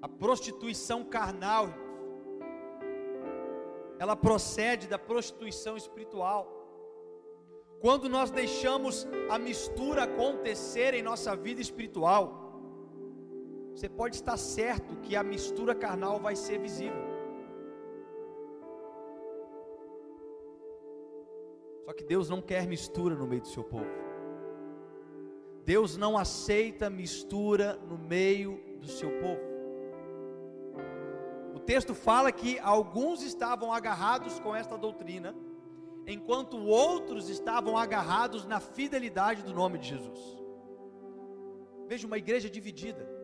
A 0.00 0.08
prostituição 0.08 1.04
carnal, 1.04 1.68
ela 4.00 4.16
procede 4.16 4.88
da 4.88 4.98
prostituição 4.98 5.76
espiritual. 5.76 6.48
Quando 7.80 8.08
nós 8.08 8.32
deixamos 8.32 9.06
a 9.30 9.38
mistura 9.38 10.02
acontecer 10.02 10.94
em 10.94 11.02
nossa 11.02 11.36
vida 11.36 11.60
espiritual, 11.60 12.41
você 13.74 13.88
pode 13.88 14.16
estar 14.16 14.36
certo 14.36 14.96
que 14.96 15.16
a 15.16 15.22
mistura 15.22 15.74
carnal 15.74 16.20
vai 16.20 16.36
ser 16.36 16.58
visível. 16.58 17.12
Só 21.84 21.92
que 21.92 22.04
Deus 22.04 22.28
não 22.28 22.40
quer 22.40 22.66
mistura 22.66 23.14
no 23.14 23.26
meio 23.26 23.42
do 23.42 23.48
seu 23.48 23.64
povo. 23.64 23.90
Deus 25.64 25.96
não 25.96 26.18
aceita 26.18 26.90
mistura 26.90 27.78
no 27.88 27.96
meio 27.96 28.60
do 28.80 28.88
seu 28.88 29.10
povo. 29.20 29.40
O 31.54 31.60
texto 31.60 31.94
fala 31.94 32.30
que 32.32 32.58
alguns 32.58 33.22
estavam 33.22 33.72
agarrados 33.72 34.38
com 34.40 34.54
esta 34.54 34.76
doutrina, 34.76 35.34
enquanto 36.06 36.58
outros 36.58 37.28
estavam 37.28 37.76
agarrados 37.76 38.44
na 38.44 38.58
fidelidade 38.58 39.42
do 39.42 39.54
nome 39.54 39.78
de 39.78 39.88
Jesus. 39.88 40.20
Veja 41.86 42.06
uma 42.06 42.18
igreja 42.18 42.50
dividida. 42.50 43.21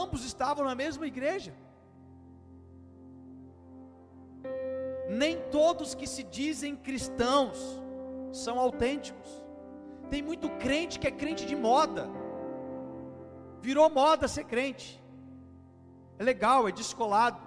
Ambos 0.00 0.24
estavam 0.24 0.64
na 0.64 0.74
mesma 0.74 1.06
igreja. 1.06 1.52
nem 5.12 5.36
todos 5.50 5.94
que 5.94 6.06
se 6.06 6.22
dizem 6.22 6.74
cristãos 6.74 7.58
são 8.32 8.58
autênticos. 8.58 9.30
Tem 10.10 10.22
muito 10.22 10.48
crente 10.50 10.98
que 10.98 11.06
é 11.06 11.10
crente 11.10 11.46
de 11.46 11.54
moda, 11.54 12.08
virou 13.60 13.88
moda 13.88 14.26
ser 14.28 14.44
crente, 14.44 15.02
é 16.18 16.24
legal, 16.24 16.68
é 16.68 16.72
descolado. 16.72 17.40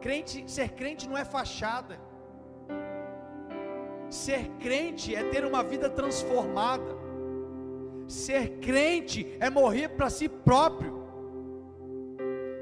Crente, 0.00 0.48
ser 0.50 0.70
crente 0.70 1.08
não 1.08 1.18
é 1.18 1.24
fachada. 1.24 1.98
Ser 4.08 4.48
crente 4.60 5.14
é 5.14 5.24
ter 5.24 5.44
uma 5.44 5.62
vida 5.62 5.90
transformada. 5.90 6.96
Ser 8.08 8.58
crente 8.60 9.36
é 9.38 9.50
morrer 9.50 9.90
para 9.90 10.08
si 10.08 10.30
próprio. 10.30 11.06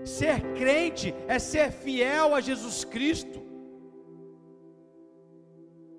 Ser 0.04 0.40
crente 0.54 1.14
é 1.28 1.38
ser 1.38 1.70
fiel 1.70 2.34
a 2.34 2.40
Jesus 2.40 2.84
Cristo, 2.84 3.40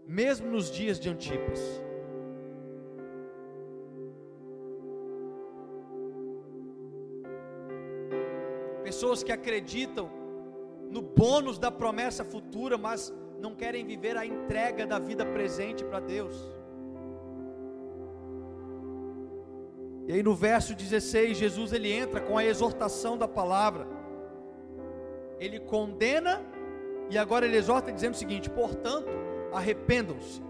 mesmo 0.06 0.50
nos 0.50 0.70
dias 0.70 1.00
de 1.00 1.10
Antipas. 1.10 1.62
Pessoas 8.84 9.24
que 9.24 9.32
acreditam 9.32 10.10
no 10.90 11.02
bônus 11.02 11.58
da 11.58 11.72
promessa 11.72 12.26
futura, 12.26 12.78
mas 12.78 13.14
não 13.40 13.56
querem 13.56 13.86
viver 13.86 14.18
a 14.18 14.26
entrega 14.26 14.86
da 14.86 15.00
vida 15.00 15.26
presente 15.26 15.86
para 15.86 16.02
Deus. 16.02 16.57
E 20.08 20.14
aí 20.14 20.24
no 20.24 20.34
verso 20.34 20.74
16, 20.74 21.38
Jesus 21.38 21.74
ele 21.74 21.92
entra 21.92 22.20
com 22.20 22.38
a 22.38 22.46
exortação 22.46 23.18
da 23.18 23.28
palavra 23.28 23.98
ele 25.40 25.60
condena 25.60 26.42
e 27.10 27.18
agora 27.18 27.46
ele 27.46 27.58
exorta 27.58 27.92
dizendo 27.92 28.14
o 28.14 28.18
seguinte: 28.18 28.50
portanto, 28.50 29.08
arrependam-se. 29.54 30.42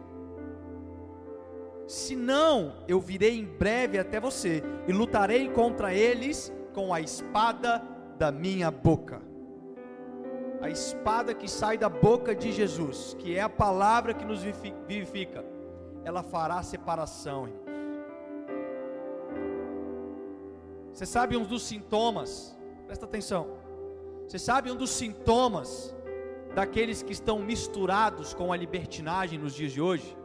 Senão, 1.85 2.83
eu 2.87 2.99
virei 2.99 3.39
em 3.39 3.45
breve 3.45 3.97
até 3.97 4.19
você 4.19 4.61
e 4.87 4.91
lutarei 4.91 5.49
contra 5.49 5.93
eles 5.93 6.51
com 6.73 6.93
a 6.93 6.99
espada 6.99 7.81
da 8.17 8.31
minha 8.31 8.69
boca. 8.69 9.21
A 10.59 10.69
espada 10.69 11.33
que 11.33 11.49
sai 11.49 11.77
da 11.77 11.87
boca 11.87 12.35
de 12.35 12.51
Jesus, 12.51 13.15
que 13.19 13.37
é 13.37 13.41
a 13.41 13.47
palavra 13.47 14.13
que 14.13 14.25
nos 14.25 14.41
vivifica, 14.41 15.45
ela 16.03 16.23
fará 16.23 16.61
separação, 16.63 17.47
irmãos. 17.47 17.66
Você 20.97 21.05
sabe 21.05 21.37
um 21.37 21.43
dos 21.43 21.61
sintomas, 21.61 22.57
presta 22.87 23.05
atenção 23.05 23.55
você 24.27 24.39
sabe 24.39 24.71
um 24.71 24.75
dos 24.75 24.89
sintomas 24.89 25.95
daqueles 26.55 27.03
que 27.03 27.13
estão 27.13 27.37
misturados 27.37 28.33
com 28.33 28.51
a 28.51 28.57
libertinagem 28.57 29.37
nos 29.37 29.53
dias 29.53 29.71
de 29.71 29.79
hoje? 29.79 30.17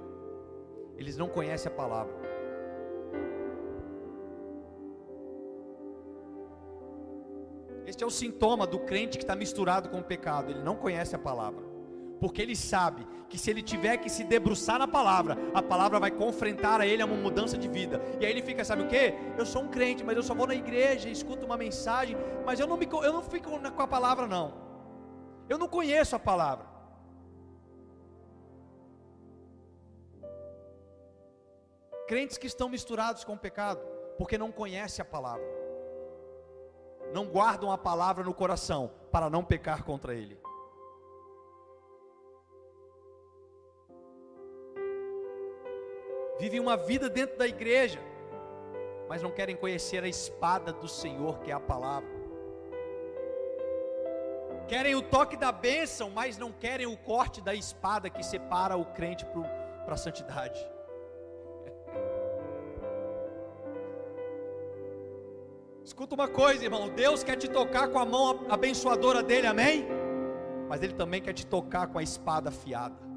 Eles 0.96 1.18
não 1.18 1.28
conhecem 1.28 1.70
a 1.70 1.74
palavra. 1.74 2.14
Este 7.86 8.02
é 8.02 8.06
o 8.06 8.10
sintoma 8.10 8.66
do 8.66 8.78
crente 8.78 9.18
que 9.18 9.24
está 9.24 9.36
misturado 9.36 9.90
com 9.90 9.98
o 9.98 10.02
pecado, 10.02 10.50
ele 10.50 10.62
não 10.62 10.74
conhece 10.74 11.14
a 11.14 11.18
palavra 11.18 11.71
porque 12.22 12.40
ele 12.40 12.54
sabe 12.54 13.04
que 13.28 13.36
se 13.36 13.50
ele 13.50 13.60
tiver 13.60 13.96
que 13.96 14.08
se 14.08 14.22
debruçar 14.22 14.78
na 14.78 14.86
palavra, 14.86 15.36
a 15.52 15.60
palavra 15.60 15.98
vai 15.98 16.12
confrontar 16.12 16.80
a 16.80 16.86
ele 16.86 17.02
a 17.02 17.04
uma 17.04 17.16
mudança 17.16 17.58
de 17.58 17.66
vida. 17.66 18.00
E 18.20 18.24
aí 18.24 18.30
ele 18.30 18.42
fica, 18.42 18.64
sabe 18.64 18.82
o 18.82 18.86
que? 18.86 19.12
Eu 19.36 19.44
sou 19.44 19.62
um 19.62 19.68
crente, 19.68 20.04
mas 20.04 20.16
eu 20.16 20.22
só 20.22 20.32
vou 20.32 20.46
na 20.46 20.54
igreja, 20.54 21.08
escuto 21.08 21.44
uma 21.44 21.56
mensagem, 21.56 22.16
mas 22.46 22.60
eu 22.60 22.66
não, 22.68 22.76
me, 22.76 22.88
eu 22.88 23.12
não 23.12 23.22
fico 23.22 23.50
com 23.50 23.82
a 23.82 23.88
palavra, 23.88 24.28
não. 24.28 24.54
Eu 25.48 25.58
não 25.58 25.66
conheço 25.66 26.14
a 26.14 26.18
palavra. 26.20 26.64
Crentes 32.06 32.38
que 32.38 32.46
estão 32.46 32.68
misturados 32.68 33.24
com 33.24 33.32
o 33.32 33.38
pecado, 33.38 33.80
porque 34.16 34.38
não 34.38 34.52
conhecem 34.52 35.02
a 35.02 35.04
palavra, 35.04 35.44
não 37.12 37.26
guardam 37.26 37.72
a 37.72 37.78
palavra 37.78 38.22
no 38.22 38.32
coração 38.32 38.92
para 39.10 39.28
não 39.28 39.42
pecar 39.42 39.82
contra 39.82 40.14
ele. 40.14 40.41
Vivem 46.42 46.58
uma 46.58 46.76
vida 46.76 47.08
dentro 47.08 47.38
da 47.38 47.46
igreja, 47.46 48.00
mas 49.08 49.22
não 49.22 49.30
querem 49.30 49.54
conhecer 49.54 50.02
a 50.02 50.08
espada 50.08 50.72
do 50.72 50.88
Senhor, 50.88 51.38
que 51.38 51.52
é 51.52 51.54
a 51.54 51.60
palavra. 51.60 52.10
Querem 54.66 54.96
o 54.96 55.02
toque 55.02 55.36
da 55.36 55.52
bênção, 55.52 56.10
mas 56.10 56.36
não 56.36 56.50
querem 56.50 56.84
o 56.84 56.96
corte 56.96 57.40
da 57.40 57.54
espada 57.54 58.10
que 58.10 58.24
separa 58.24 58.76
o 58.76 58.84
crente 58.84 59.24
para 59.84 59.94
a 59.94 59.96
santidade. 59.96 60.58
Escuta 65.84 66.16
uma 66.16 66.26
coisa, 66.26 66.64
irmão: 66.64 66.88
Deus 66.88 67.22
quer 67.22 67.36
te 67.36 67.48
tocar 67.48 67.86
com 67.86 68.00
a 68.00 68.04
mão 68.04 68.46
abençoadora 68.50 69.22
dele, 69.22 69.46
amém? 69.46 69.86
Mas 70.68 70.82
Ele 70.82 70.94
também 70.94 71.22
quer 71.22 71.34
te 71.34 71.46
tocar 71.46 71.86
com 71.86 72.00
a 72.00 72.02
espada 72.02 72.48
afiada 72.48 73.11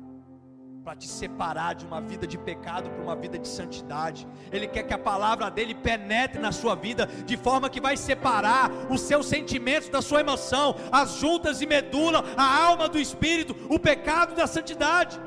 para 0.86 0.96
te 0.96 1.08
separar 1.08 1.74
de 1.74 1.84
uma 1.84 2.00
vida 2.00 2.28
de 2.28 2.38
pecado 2.38 2.92
para 2.92 3.02
uma 3.02 3.16
vida 3.16 3.40
de 3.40 3.48
santidade. 3.48 4.28
Ele 4.52 4.68
quer 4.68 4.84
que 4.84 4.94
a 4.94 5.00
palavra 5.00 5.50
dele 5.50 5.74
penetre 5.74 6.40
na 6.40 6.52
sua 6.52 6.76
vida 6.76 7.08
de 7.26 7.36
forma 7.36 7.72
que 7.72 7.82
vai 7.82 7.98
separar 7.98 8.70
os 8.88 9.02
seus 9.02 9.26
sentimentos 9.26 9.90
da 9.90 10.00
sua 10.00 10.20
emoção, 10.20 10.76
as 10.92 11.16
juntas 11.16 11.60
e 11.60 11.66
medula, 11.66 12.24
a 12.38 12.66
alma 12.66 12.88
do 12.88 13.00
espírito, 13.00 13.56
o 13.68 13.80
pecado 13.80 14.36
da 14.36 14.46
santidade. 14.46 15.20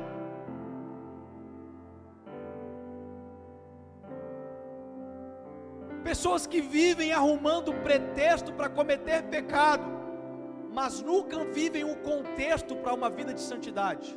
Pessoas 6.05 6.47
que 6.47 6.61
vivem 6.61 7.13
arrumando 7.13 7.75
pretexto 7.75 8.53
para 8.53 8.69
cometer 8.69 9.25
pecado, 9.25 9.85
mas 10.73 11.03
nunca 11.03 11.45
vivem 11.47 11.83
um 11.83 11.97
contexto 11.97 12.77
para 12.77 12.95
uma 12.95 13.11
vida 13.11 13.35
de 13.35 13.41
santidade. 13.41 14.15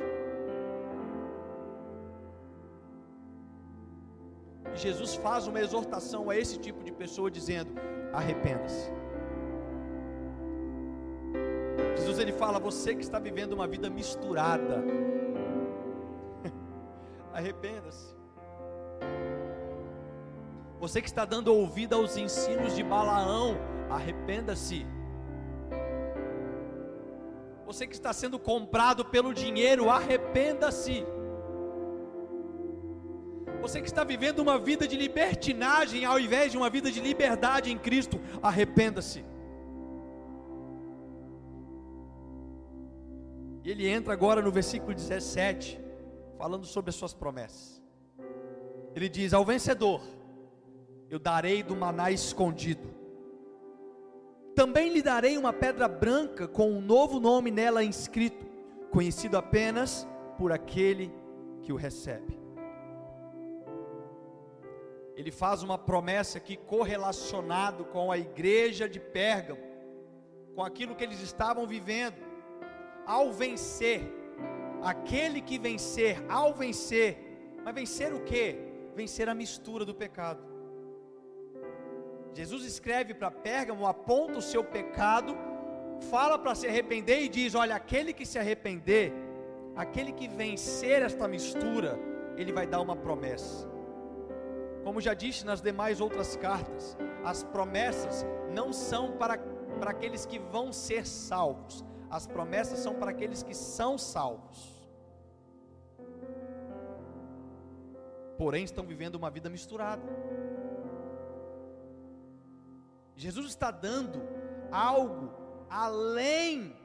E 4.74 4.78
Jesus 4.78 5.14
faz 5.14 5.46
uma 5.46 5.60
exortação 5.60 6.30
a 6.30 6.36
esse 6.36 6.58
tipo 6.58 6.82
de 6.82 6.92
pessoa, 6.92 7.30
dizendo: 7.30 7.72
arrependa-se. 8.12 8.90
Jesus 11.96 12.18
ele 12.18 12.32
fala: 12.32 12.58
você 12.58 12.94
que 12.94 13.02
está 13.02 13.18
vivendo 13.18 13.52
uma 13.52 13.66
vida 13.66 13.88
misturada, 13.90 14.82
arrependa-se. 17.32 18.14
Você 20.80 21.00
que 21.00 21.06
está 21.06 21.24
dando 21.24 21.54
ouvido 21.54 21.94
aos 21.94 22.16
ensinos 22.16 22.74
de 22.74 22.82
Balaão, 22.82 23.56
arrependa-se. 23.88 24.84
Você 27.64 27.86
que 27.86 27.94
está 27.94 28.12
sendo 28.12 28.38
comprado 28.38 29.04
pelo 29.04 29.32
dinheiro, 29.32 29.88
arrependa-se. 29.88 31.06
Você 33.62 33.80
que 33.80 33.86
está 33.86 34.02
vivendo 34.02 34.40
uma 34.40 34.58
vida 34.58 34.88
de 34.88 34.96
libertinagem 34.96 36.04
ao 36.04 36.18
invés 36.18 36.50
de 36.50 36.58
uma 36.58 36.68
vida 36.68 36.90
de 36.90 37.00
liberdade 37.00 37.70
em 37.70 37.78
Cristo, 37.78 38.20
arrependa-se. 38.42 39.24
E 43.62 43.70
ele 43.70 43.86
entra 43.88 44.12
agora 44.12 44.42
no 44.42 44.50
versículo 44.50 44.92
17, 44.92 45.80
falando 46.36 46.66
sobre 46.66 46.90
as 46.90 46.96
suas 46.96 47.14
promessas. 47.14 47.80
Ele 48.96 49.08
diz: 49.08 49.32
Ao 49.32 49.44
vencedor, 49.44 50.02
eu 51.08 51.20
darei 51.20 51.62
do 51.62 51.76
maná 51.76 52.10
escondido. 52.10 52.90
Também 54.56 54.92
lhe 54.92 55.02
darei 55.02 55.38
uma 55.38 55.52
pedra 55.52 55.86
branca 55.86 56.48
com 56.48 56.68
um 56.68 56.80
novo 56.80 57.20
nome 57.20 57.52
nela 57.52 57.84
inscrito, 57.84 58.44
conhecido 58.90 59.36
apenas 59.36 60.04
por 60.36 60.50
aquele 60.50 61.14
que 61.62 61.72
o 61.72 61.76
recebe. 61.76 62.41
Ele 65.16 65.30
faz 65.30 65.62
uma 65.62 65.76
promessa 65.76 66.38
aqui 66.38 66.56
correlacionado 66.56 67.84
com 67.86 68.10
a 68.10 68.18
igreja 68.18 68.88
de 68.88 68.98
Pérgamo, 68.98 69.60
com 70.54 70.64
aquilo 70.64 70.94
que 70.94 71.04
eles 71.04 71.20
estavam 71.20 71.66
vivendo. 71.66 72.16
Ao 73.06 73.32
vencer, 73.32 74.02
aquele 74.82 75.40
que 75.40 75.58
vencer, 75.58 76.22
ao 76.28 76.54
vencer, 76.54 77.18
mas 77.64 77.74
vencer 77.74 78.12
o 78.12 78.20
que? 78.20 78.72
vencer 78.94 79.28
a 79.28 79.34
mistura 79.34 79.84
do 79.84 79.94
pecado. 79.94 80.40
Jesus 82.34 82.64
escreve 82.64 83.12
para 83.14 83.30
Pérgamo, 83.30 83.86
aponta 83.86 84.38
o 84.38 84.42
seu 84.42 84.64
pecado, 84.64 85.36
fala 86.10 86.38
para 86.38 86.54
se 86.54 86.66
arrepender 86.66 87.22
e 87.22 87.28
diz: 87.28 87.54
Olha, 87.54 87.76
aquele 87.76 88.12
que 88.12 88.24
se 88.24 88.38
arrepender, 88.38 89.12
aquele 89.76 90.12
que 90.12 90.28
vencer 90.28 91.02
esta 91.02 91.28
mistura, 91.28 91.98
ele 92.36 92.52
vai 92.52 92.66
dar 92.66 92.80
uma 92.80 92.96
promessa. 92.96 93.70
Como 94.92 95.00
já 95.00 95.14
disse 95.14 95.46
nas 95.46 95.62
demais 95.62 96.02
outras 96.02 96.36
cartas, 96.36 96.98
as 97.24 97.42
promessas 97.42 98.26
não 98.50 98.74
são 98.74 99.12
para, 99.12 99.38
para 99.80 99.90
aqueles 99.90 100.26
que 100.26 100.38
vão 100.38 100.70
ser 100.70 101.06
salvos, 101.06 101.82
as 102.10 102.26
promessas 102.26 102.80
são 102.80 102.96
para 102.96 103.10
aqueles 103.10 103.42
que 103.42 103.54
são 103.54 103.96
salvos. 103.96 104.70
porém 108.36 108.64
estão 108.64 108.84
vivendo 108.84 109.14
uma 109.14 109.30
vida 109.30 109.48
misturada. 109.48 110.02
Jesus 113.16 113.46
está 113.46 113.70
dando 113.70 114.20
algo 114.70 115.32
além 115.70 116.76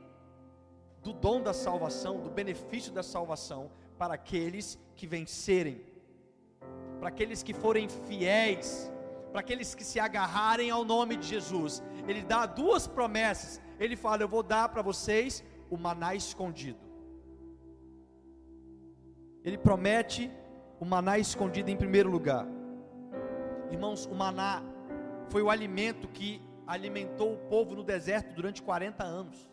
do 1.01 1.12
dom 1.12 1.41
da 1.41 1.53
salvação, 1.53 2.22
do 2.22 2.30
benefício 2.30 2.93
da 2.93 3.03
salvação, 3.03 3.70
para 3.97 4.14
aqueles 4.14 4.80
que 4.95 5.08
vencerem, 5.08 5.84
para 7.08 7.14
aqueles 7.14 7.41
que 7.41 7.53
forem 7.53 7.88
fiéis, 7.88 8.91
para 9.32 9.39
aqueles 9.39 9.74
que 9.74 9.82
se 9.82 9.97
agarrarem 9.97 10.70
ao 10.70 10.84
nome 10.84 11.16
de 11.16 11.26
Jesus. 11.26 11.82
Ele 12.05 12.22
dá 12.22 12.45
duas 12.45 12.86
promessas. 12.86 13.62
Ele 13.80 13.95
fala: 13.95 14.24
Eu 14.24 14.28
vou 14.28 14.43
dar 14.43 14.68
para 14.68 14.82
vocês 14.82 15.41
o 15.70 15.78
maná 15.78 16.14
escondido. 16.14 16.82
Ele 19.41 19.58
promete 19.58 20.30
o 20.82 20.84
maná 20.84 21.18
escondido 21.18 21.72
em 21.72 21.78
primeiro 21.78 22.12
lugar. 22.12 22.45
Irmãos, 23.72 24.05
o 24.05 24.14
maná 24.14 24.62
foi 25.30 25.41
o 25.41 25.49
alimento 25.49 26.10
que 26.10 26.41
alimentou 26.76 27.36
o 27.36 27.38
povo 27.38 27.74
no 27.74 27.86
deserto 27.86 28.36
durante 28.36 28.62
40 28.62 29.01
anos. 29.05 29.49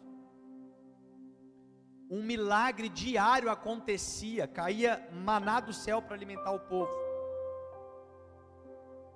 Um 2.11 2.21
milagre 2.21 2.89
diário 2.89 3.49
acontecia, 3.49 4.49
caía 4.49 5.09
maná 5.13 5.61
do 5.61 5.73
céu 5.73 6.03
para 6.03 6.17
alimentar 6.17 6.51
o 6.51 6.59
povo. 6.59 7.04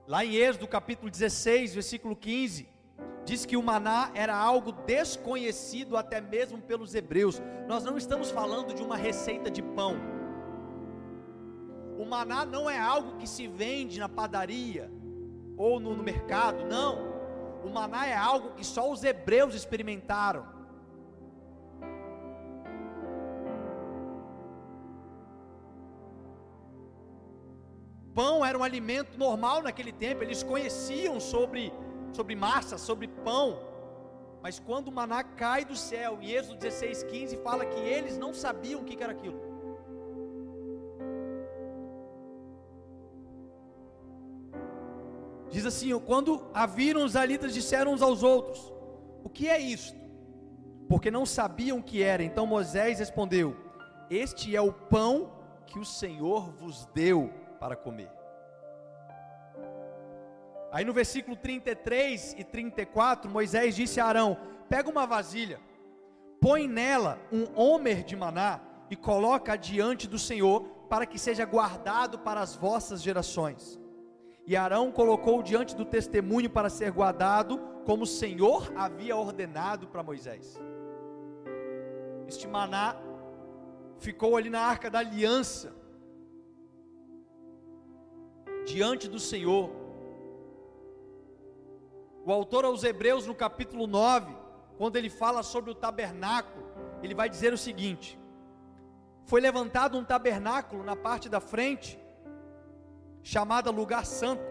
Lá 0.08 0.24
em 0.24 0.34
Êxodo 0.34 0.66
capítulo 0.66 1.08
16, 1.08 1.74
versículo 1.74 2.16
15, 2.16 2.68
diz 3.24 3.46
que 3.46 3.56
o 3.56 3.62
maná 3.62 4.10
era 4.14 4.36
algo 4.36 4.72
desconhecido 4.72 5.96
até 5.96 6.20
mesmo 6.20 6.60
pelos 6.60 6.96
hebreus. 6.96 7.40
Nós 7.68 7.84
não 7.84 7.96
estamos 7.96 8.32
falando 8.32 8.74
de 8.74 8.82
uma 8.82 8.96
receita 8.96 9.48
de 9.48 9.62
pão 9.62 10.18
o 11.98 12.04
maná 12.04 12.44
não 12.44 12.70
é 12.70 12.78
algo 12.78 13.18
que 13.18 13.26
se 13.26 13.48
vende 13.48 13.98
na 13.98 14.08
padaria 14.08 14.88
ou 15.56 15.80
no, 15.80 15.96
no 15.96 16.02
mercado, 16.02 16.64
não. 16.64 17.08
O 17.64 17.68
maná 17.68 18.06
é 18.06 18.16
algo 18.16 18.50
que 18.50 18.64
só 18.64 18.88
os 18.90 19.02
hebreus 19.02 19.52
experimentaram. 19.52 20.46
Pão 28.18 28.44
era 28.44 28.58
um 28.58 28.64
alimento 28.64 29.16
normal 29.16 29.62
naquele 29.62 29.92
tempo, 29.92 30.24
eles 30.24 30.42
conheciam 30.42 31.20
sobre, 31.20 31.72
sobre 32.12 32.34
massa, 32.34 32.76
sobre 32.76 33.06
pão. 33.06 33.60
Mas 34.42 34.58
quando 34.58 34.88
o 34.88 34.92
maná 34.92 35.22
cai 35.22 35.64
do 35.64 35.76
céu, 35.76 36.18
em 36.20 36.32
Êxodo 36.32 36.58
16,15 36.58 37.40
fala 37.44 37.64
que 37.64 37.78
eles 37.78 38.18
não 38.18 38.34
sabiam 38.34 38.80
o 38.80 38.84
que 38.84 39.00
era 39.00 39.12
aquilo. 39.12 39.40
Diz 45.48 45.64
assim: 45.64 45.96
quando 46.00 46.44
a 46.52 46.66
viram, 46.66 47.04
os 47.04 47.14
alitas 47.14 47.54
disseram 47.54 47.92
uns 47.92 48.02
aos 48.02 48.24
outros: 48.24 48.72
O 49.22 49.28
que 49.28 49.48
é 49.48 49.60
isto? 49.60 49.96
Porque 50.88 51.08
não 51.08 51.24
sabiam 51.24 51.78
o 51.78 51.82
que 51.84 52.02
era. 52.02 52.24
Então 52.24 52.44
Moisés 52.48 52.98
respondeu: 52.98 53.56
Este 54.10 54.56
é 54.56 54.60
o 54.60 54.72
pão 54.72 55.30
que 55.68 55.78
o 55.78 55.84
Senhor 55.84 56.50
vos 56.50 56.84
deu 56.86 57.46
para 57.58 57.76
comer. 57.76 58.10
Aí 60.70 60.84
no 60.84 60.92
versículo 60.92 61.36
33 61.36 62.36
e 62.38 62.44
34, 62.44 63.30
Moisés 63.30 63.74
disse 63.74 64.00
a 64.00 64.06
Arão: 64.06 64.36
Pega 64.68 64.90
uma 64.90 65.06
vasilha, 65.06 65.58
põe 66.40 66.68
nela 66.68 67.18
um 67.32 67.46
homer 67.58 68.04
de 68.04 68.14
maná 68.14 68.60
e 68.90 68.96
coloca 68.96 69.56
diante 69.56 70.06
do 70.06 70.18
Senhor, 70.18 70.62
para 70.88 71.06
que 71.06 71.18
seja 71.18 71.44
guardado 71.44 72.18
para 72.18 72.40
as 72.40 72.56
vossas 72.56 73.02
gerações. 73.02 73.78
E 74.46 74.56
Arão 74.56 74.90
colocou 74.90 75.42
diante 75.42 75.76
do 75.76 75.84
testemunho 75.84 76.48
para 76.48 76.70
ser 76.70 76.90
guardado, 76.90 77.58
como 77.84 78.04
o 78.04 78.06
Senhor 78.06 78.72
havia 78.76 79.16
ordenado 79.16 79.86
para 79.88 80.02
Moisés. 80.02 80.58
Este 82.26 82.46
maná 82.46 82.96
ficou 83.98 84.36
ali 84.36 84.48
na 84.48 84.60
arca 84.60 84.90
da 84.90 84.98
aliança, 85.00 85.74
diante 88.68 89.08
do 89.08 89.18
Senhor. 89.18 89.70
O 92.24 92.32
autor 92.32 92.64
aos 92.64 92.84
Hebreus, 92.84 93.26
no 93.26 93.34
capítulo 93.34 93.86
9, 93.86 94.36
quando 94.76 94.96
ele 94.96 95.08
fala 95.08 95.42
sobre 95.42 95.70
o 95.70 95.74
tabernáculo, 95.74 96.66
ele 97.02 97.14
vai 97.14 97.28
dizer 97.28 97.52
o 97.52 97.58
seguinte: 97.58 98.18
Foi 99.24 99.40
levantado 99.40 99.96
um 99.96 100.04
tabernáculo 100.04 100.84
na 100.84 100.94
parte 100.94 101.28
da 101.28 101.40
frente, 101.40 101.98
chamada 103.22 103.70
Lugar 103.70 104.04
Santo, 104.04 104.42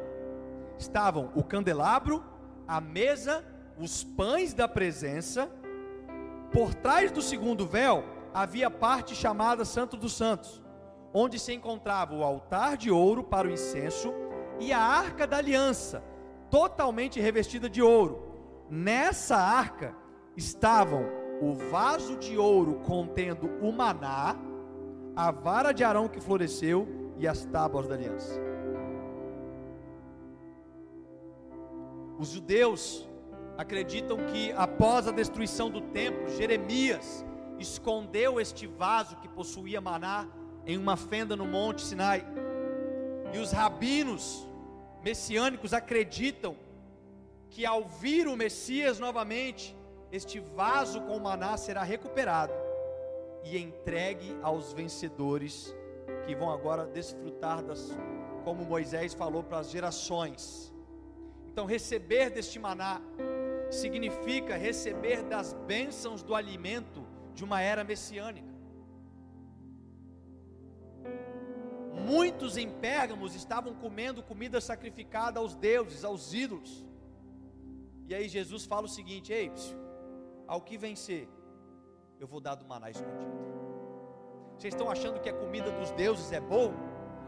estavam 0.78 1.32
o 1.36 1.44
candelabro, 1.44 2.24
a 2.68 2.82
mesa, 2.82 3.46
os 3.80 4.04
pães 4.04 4.54
da 4.54 4.68
presença. 4.68 5.50
Por 6.52 6.74
trás 6.74 7.12
do 7.12 7.22
segundo 7.22 7.68
véu 7.68 8.04
havia 8.34 8.70
parte 8.70 9.14
chamada 9.16 9.66
Santo 9.66 9.96
dos 9.98 10.14
Santos, 10.14 10.62
onde 11.14 11.40
se 11.40 11.54
encontrava 11.54 12.16
o 12.16 12.24
altar 12.24 12.78
de 12.78 12.92
ouro 12.92 13.24
para 13.24 13.48
o 13.48 13.52
incenso 13.52 14.14
e 14.60 14.72
a 14.74 14.80
arca 14.80 15.26
da 15.26 15.38
aliança, 15.38 16.04
totalmente 16.50 17.20
revestida 17.20 17.70
de 17.70 17.82
ouro. 17.82 18.22
Nessa 18.70 19.38
arca 19.38 19.96
estavam 20.36 21.06
o 21.42 21.54
vaso 21.54 22.18
de 22.18 22.38
ouro 22.38 22.82
contendo 22.86 23.48
o 23.62 23.72
maná, 23.72 24.36
a 25.16 25.32
vara 25.32 25.72
de 25.72 25.84
Arão 25.84 26.08
que 26.08 26.20
floresceu 26.20 26.88
e 27.18 27.28
as 27.28 27.46
tábuas 27.46 27.88
da 27.88 27.96
aliança. 27.96 28.40
Os 32.20 32.30
judeus 32.30 33.08
acreditam 33.58 34.18
que 34.28 34.52
após 34.54 35.08
a 35.08 35.12
destruição 35.12 35.70
do 35.70 35.82
templo, 35.82 36.28
Jeremias 36.30 37.26
escondeu 37.60 38.40
este 38.40 38.68
vaso 38.68 39.18
que 39.18 39.28
possuía 39.28 39.82
maná 39.82 40.28
em 40.68 40.78
uma 40.78 40.96
fenda 40.96 41.36
no 41.36 41.46
monte 41.46 41.82
Sinai. 41.82 42.24
E 43.34 43.40
os 43.40 43.52
rabinos 43.52 44.48
messiânicos 45.04 45.74
acreditam 45.74 46.56
que 47.50 47.66
ao 47.66 47.88
vir 47.88 48.28
o 48.28 48.36
Messias 48.36 49.00
novamente, 49.00 49.76
este 50.12 50.40
vaso 50.40 51.02
com 51.02 51.18
maná 51.18 51.58
será 51.58 51.82
recuperado 51.82 52.54
e 53.44 53.58
entregue 53.58 54.38
aos 54.44 54.74
vencedores 54.74 55.76
que 56.28 56.36
vão 56.36 56.52
agora 56.52 56.86
desfrutar 56.86 57.64
das 57.64 57.98
como 58.44 58.64
Moisés 58.64 59.14
falou 59.14 59.44
para 59.44 59.60
as 59.60 59.72
gerações 59.72 60.74
então, 61.58 61.66
receber 61.66 62.30
deste 62.30 62.60
maná 62.60 63.02
significa 63.72 64.56
receber 64.56 65.24
das 65.24 65.54
bênçãos 65.66 66.22
do 66.22 66.36
alimento 66.36 67.04
de 67.34 67.44
uma 67.44 67.60
era 67.60 67.84
messiânica. 67.84 68.48
Muitos 72.08 72.56
em 72.56 72.70
Pérgamos 72.70 73.36
estavam 73.36 73.74
comendo 73.74 74.24
comida 74.24 74.62
sacrificada 74.62 75.42
aos 75.42 75.56
deuses, 75.56 76.06
aos 76.06 76.34
ídolos. 76.34 76.86
E 78.08 78.16
aí 78.16 78.30
Jesus 78.30 78.64
fala 78.66 78.86
o 78.86 78.90
seguinte: 78.98 79.34
Ei, 79.34 79.52
ao 80.48 80.62
que 80.62 80.78
vencer, 80.78 81.28
eu 82.18 82.26
vou 82.26 82.40
dar 82.40 82.56
do 82.56 82.66
maná 82.66 82.90
escondido. 82.90 83.36
Vocês 84.58 84.74
estão 84.74 84.90
achando 84.90 85.20
que 85.20 85.28
a 85.28 85.34
comida 85.34 85.70
dos 85.70 85.92
deuses 85.92 86.32
é 86.32 86.40
boa? 86.40 86.74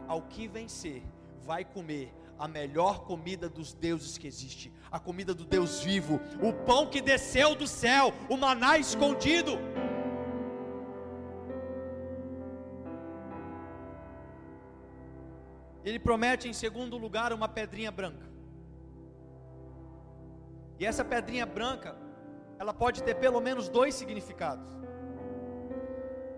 Ao 0.08 0.22
que 0.22 0.48
vencer, 0.48 1.02
vai 1.42 1.62
comer 1.62 2.10
a 2.38 2.48
melhor 2.48 3.04
comida 3.04 3.50
dos 3.50 3.74
deuses 3.74 4.16
que 4.16 4.26
existe, 4.26 4.72
a 4.90 4.98
comida 4.98 5.34
do 5.34 5.44
Deus 5.44 5.82
vivo, 5.82 6.18
o 6.42 6.54
pão 6.64 6.86
que 6.86 7.02
desceu 7.02 7.54
do 7.54 7.66
céu, 7.66 8.14
o 8.30 8.36
maná 8.38 8.78
escondido. 8.78 9.58
Ele 15.84 15.98
promete 15.98 16.48
em 16.48 16.52
segundo 16.52 16.96
lugar 16.98 17.32
uma 17.32 17.48
pedrinha 17.48 17.90
branca. 17.90 18.28
E 20.78 20.86
essa 20.86 21.04
pedrinha 21.04 21.46
branca, 21.46 21.96
ela 22.58 22.72
pode 22.72 23.02
ter 23.02 23.14
pelo 23.14 23.40
menos 23.40 23.68
dois 23.68 23.94
significados. 23.94 24.66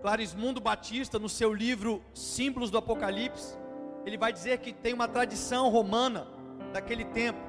Clarismundo 0.01 0.59
Batista, 0.59 1.17
no 1.17 1.29
seu 1.29 1.53
livro 1.53 2.03
Símbolos 2.13 2.69
do 2.69 2.77
Apocalipse, 2.77 3.57
ele 4.05 4.17
vai 4.17 4.33
dizer 4.33 4.57
que 4.59 4.73
tem 4.73 4.93
uma 4.93 5.07
tradição 5.07 5.69
romana 5.69 6.27
daquele 6.73 7.05
tempo, 7.05 7.39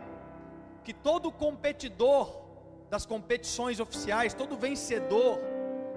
que 0.85 0.93
todo 0.93 1.33
competidor 1.33 2.45
das 2.89 3.05
competições 3.05 3.81
oficiais, 3.81 4.35
todo 4.35 4.57
vencedor, 4.57 5.41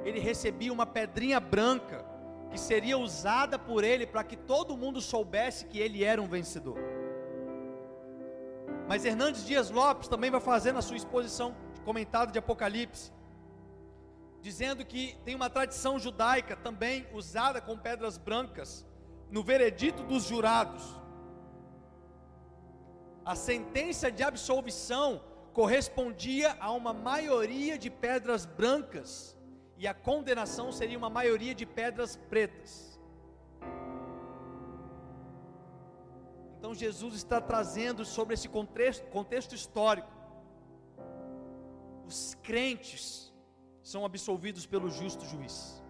ele 0.04 0.20
recebia 0.20 0.74
uma 0.74 0.86
pedrinha 0.86 1.40
branca 1.40 2.04
que 2.50 2.60
seria 2.60 2.98
usada 2.98 3.60
por 3.60 3.84
ele 3.84 4.06
para 4.06 4.24
que 4.24 4.36
todo 4.36 4.78
mundo 4.78 5.02
soubesse 5.02 5.66
que 5.66 5.80
ele 5.80 6.04
era 6.04 6.22
um 6.22 6.28
vencedor. 6.28 6.78
Mas 8.88 9.04
Hernandes 9.04 9.46
Dias 9.46 9.70
Lopes 9.70 10.08
também 10.08 10.32
vai 10.32 10.40
fazer 10.40 10.72
na 10.72 10.82
sua 10.82 10.96
exposição 10.96 11.56
comentada 11.84 12.32
de 12.32 12.40
Apocalipse, 12.40 13.12
dizendo 14.42 14.86
que 14.86 15.18
tem 15.24 15.36
uma 15.36 15.50
tradição 15.50 16.00
judaica 16.00 16.56
também 16.56 17.06
usada 17.14 17.62
com 17.62 17.78
pedras 17.78 18.18
brancas 18.18 18.86
no 19.30 19.44
veredito 19.44 20.04
dos 20.04 20.24
jurados. 20.24 20.84
A 23.26 23.36
sentença 23.36 24.10
de 24.10 24.24
absolvição 24.24 25.22
correspondia 25.52 26.56
a 26.60 26.72
uma 26.72 26.94
maioria 26.94 27.78
de 27.78 27.90
pedras 27.90 28.46
brancas 28.46 29.37
e 29.78 29.88
a 29.88 29.94
condenação 29.94 30.72
seria 30.72 30.98
uma 30.98 31.10
maioria 31.10 31.54
de 31.54 31.66
pedras 31.66 32.16
pretas. 32.16 33.00
Então 36.58 36.74
Jesus 36.74 37.14
está 37.14 37.40
trazendo 37.40 38.04
sobre 38.04 38.34
esse 38.34 38.50
contexto, 38.50 39.06
contexto 39.08 39.54
histórico. 39.54 40.12
Os 42.08 42.36
crentes 42.42 43.32
são 43.84 44.04
absolvidos 44.04 44.66
pelo 44.66 44.90
justo 44.90 45.26
juiz. 45.26 45.82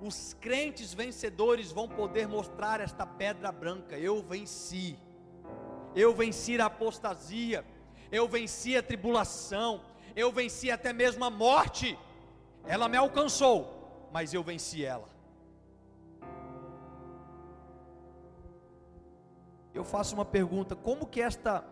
Os 0.00 0.34
crentes 0.34 0.92
vencedores 0.92 1.72
vão 1.72 1.88
poder 1.88 2.28
mostrar 2.28 2.80
esta 2.80 3.06
pedra 3.06 3.50
branca. 3.50 3.98
Eu 3.98 4.22
venci. 4.22 4.98
Eu 5.94 6.14
venci 6.14 6.60
a 6.60 6.66
apostasia. 6.66 7.64
Eu 8.12 8.28
venci 8.28 8.76
a 8.76 8.82
tribulação. 8.82 9.82
Eu 10.14 10.30
venci 10.30 10.70
até 10.70 10.92
mesmo 10.92 11.24
a 11.24 11.30
morte. 11.30 11.98
Ela 12.64 12.88
me 12.88 12.96
alcançou, 12.96 14.08
mas 14.12 14.32
eu 14.34 14.42
venci 14.42 14.84
ela. 14.84 15.08
Eu 19.72 19.84
faço 19.84 20.14
uma 20.14 20.24
pergunta: 20.24 20.74
como 20.74 21.06
que 21.06 21.20
esta 21.20 21.64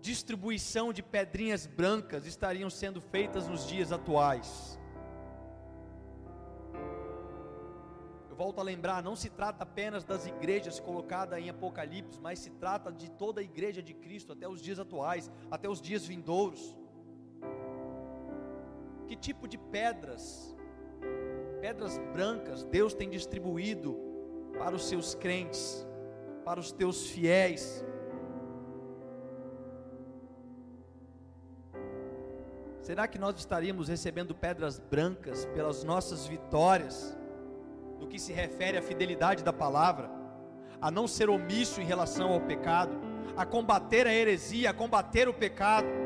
distribuição 0.00 0.92
de 0.92 1.02
pedrinhas 1.02 1.66
brancas 1.66 2.26
estariam 2.26 2.68
sendo 2.68 3.00
feitas 3.00 3.48
nos 3.48 3.66
dias 3.66 3.90
atuais? 3.90 4.78
Eu 8.28 8.36
volto 8.36 8.58
a 8.58 8.64
lembrar, 8.64 9.00
não 9.00 9.14
se 9.14 9.30
trata 9.30 9.62
apenas 9.62 10.02
das 10.04 10.26
igrejas 10.26 10.80
colocadas 10.80 11.38
em 11.38 11.48
Apocalipse, 11.48 12.20
mas 12.20 12.40
se 12.40 12.50
trata 12.50 12.90
de 12.90 13.08
toda 13.08 13.40
a 13.40 13.44
igreja 13.44 13.80
de 13.80 13.94
Cristo 13.94 14.32
até 14.32 14.48
os 14.48 14.60
dias 14.60 14.80
atuais, 14.80 15.30
até 15.50 15.68
os 15.68 15.80
dias 15.80 16.04
vindouros. 16.04 16.76
Que 19.14 19.20
tipo 19.20 19.46
de 19.46 19.56
pedras, 19.56 20.52
pedras 21.60 21.98
brancas, 22.12 22.64
Deus 22.64 22.94
tem 22.94 23.08
distribuído 23.08 23.96
para 24.58 24.74
os 24.74 24.88
seus 24.88 25.14
crentes, 25.14 25.86
para 26.44 26.58
os 26.58 26.72
teus 26.72 27.10
fiéis? 27.10 27.84
Será 32.82 33.06
que 33.06 33.16
nós 33.16 33.36
estaríamos 33.36 33.86
recebendo 33.86 34.34
pedras 34.34 34.80
brancas 34.80 35.46
pelas 35.54 35.84
nossas 35.84 36.26
vitórias, 36.26 37.16
no 38.00 38.08
que 38.08 38.18
se 38.18 38.32
refere 38.32 38.78
à 38.78 38.82
fidelidade 38.82 39.44
da 39.44 39.52
palavra, 39.52 40.10
a 40.80 40.90
não 40.90 41.06
ser 41.06 41.30
omisso 41.30 41.80
em 41.80 41.84
relação 41.84 42.32
ao 42.32 42.40
pecado, 42.40 42.98
a 43.36 43.46
combater 43.46 44.08
a 44.08 44.12
heresia, 44.12 44.70
a 44.70 44.74
combater 44.74 45.28
o 45.28 45.32
pecado? 45.32 46.03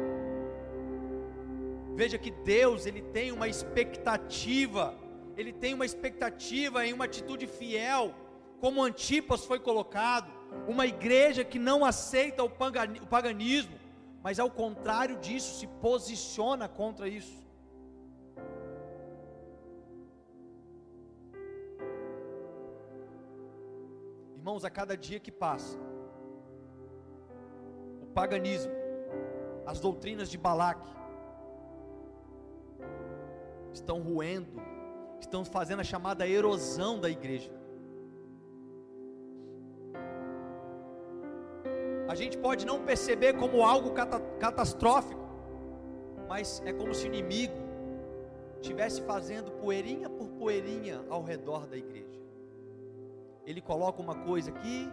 Veja 2.01 2.17
que 2.17 2.31
Deus, 2.31 2.87
ele 2.87 3.03
tem 3.03 3.33
uma 3.33 3.49
expectativa, 3.49 4.95
ele 5.37 5.53
tem 5.53 5.75
uma 5.75 5.85
expectativa 5.85 6.87
em 6.87 6.93
uma 6.93 7.07
atitude 7.07 7.45
fiel, 7.49 8.15
como 8.61 8.85
Antipas 8.85 9.45
foi 9.45 9.59
colocado, 9.59 10.31
uma 10.69 10.87
igreja 10.87 11.43
que 11.43 11.59
não 11.59 11.85
aceita 11.85 12.45
o 12.45 12.51
paganismo, 13.15 13.77
mas 14.23 14.39
ao 14.39 14.49
contrário 14.49 15.17
disso, 15.19 15.59
se 15.59 15.67
posiciona 15.67 16.69
contra 16.69 17.09
isso. 17.09 17.45
Irmãos, 24.37 24.65
a 24.65 24.71
cada 24.71 24.97
dia 24.97 25.19
que 25.19 25.33
passa, 25.33 25.77
o 28.01 28.07
paganismo, 28.15 28.73
as 29.67 29.81
doutrinas 29.81 30.31
de 30.31 30.39
Balaque, 30.39 30.98
estão 33.79 34.01
roendo, 34.01 34.61
estão 35.21 35.45
fazendo 35.45 35.81
a 35.81 35.85
chamada 35.85 36.27
erosão 36.27 37.01
da 37.01 37.09
igreja. 37.09 37.51
A 42.09 42.15
gente 42.15 42.39
pode 42.39 42.65
não 42.65 42.85
perceber 42.85 43.35
como 43.35 43.63
algo 43.63 43.93
catastrófico, 44.39 45.21
mas 46.29 46.63
é 46.65 46.73
como 46.73 46.95
se 46.95 47.07
o 47.07 47.09
inimigo 47.09 47.55
estivesse 48.61 49.03
fazendo 49.03 49.51
poeirinha 49.53 50.09
por 50.09 50.29
poeirinha 50.29 51.05
ao 51.09 51.23
redor 51.23 51.67
da 51.67 51.77
igreja. 51.77 52.19
Ele 53.47 53.61
coloca 53.61 54.01
uma 54.01 54.15
coisa 54.15 54.51
aqui 54.51 54.91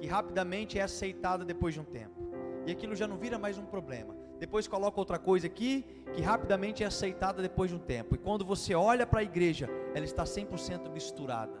que 0.00 0.06
rapidamente 0.06 0.78
é 0.78 0.82
aceitada 0.82 1.44
depois 1.44 1.74
de 1.74 1.80
um 1.80 1.84
tempo, 1.84 2.20
e 2.66 2.72
aquilo 2.72 2.94
já 2.94 3.06
não 3.06 3.16
vira 3.16 3.38
mais 3.38 3.58
um 3.58 3.64
problema 3.64 4.19
depois 4.40 4.66
coloca 4.66 4.98
outra 4.98 5.18
coisa 5.18 5.46
aqui, 5.46 5.84
que 6.14 6.22
rapidamente 6.22 6.82
é 6.82 6.86
aceitada 6.86 7.42
depois 7.42 7.70
de 7.70 7.76
um 7.76 7.78
tempo. 7.78 8.14
E 8.14 8.18
quando 8.18 8.42
você 8.42 8.74
olha 8.74 9.06
para 9.06 9.20
a 9.20 9.22
igreja, 9.22 9.68
ela 9.94 10.06
está 10.06 10.24
100% 10.24 10.88
misturada. 10.90 11.60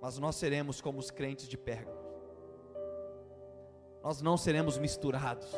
Mas 0.00 0.18
nós 0.18 0.36
seremos 0.36 0.80
como 0.80 0.98
os 0.98 1.10
crentes 1.10 1.46
de 1.46 1.58
Pérgamo. 1.58 2.00
Nós 4.02 4.22
não 4.22 4.38
seremos 4.38 4.78
misturados. 4.78 5.54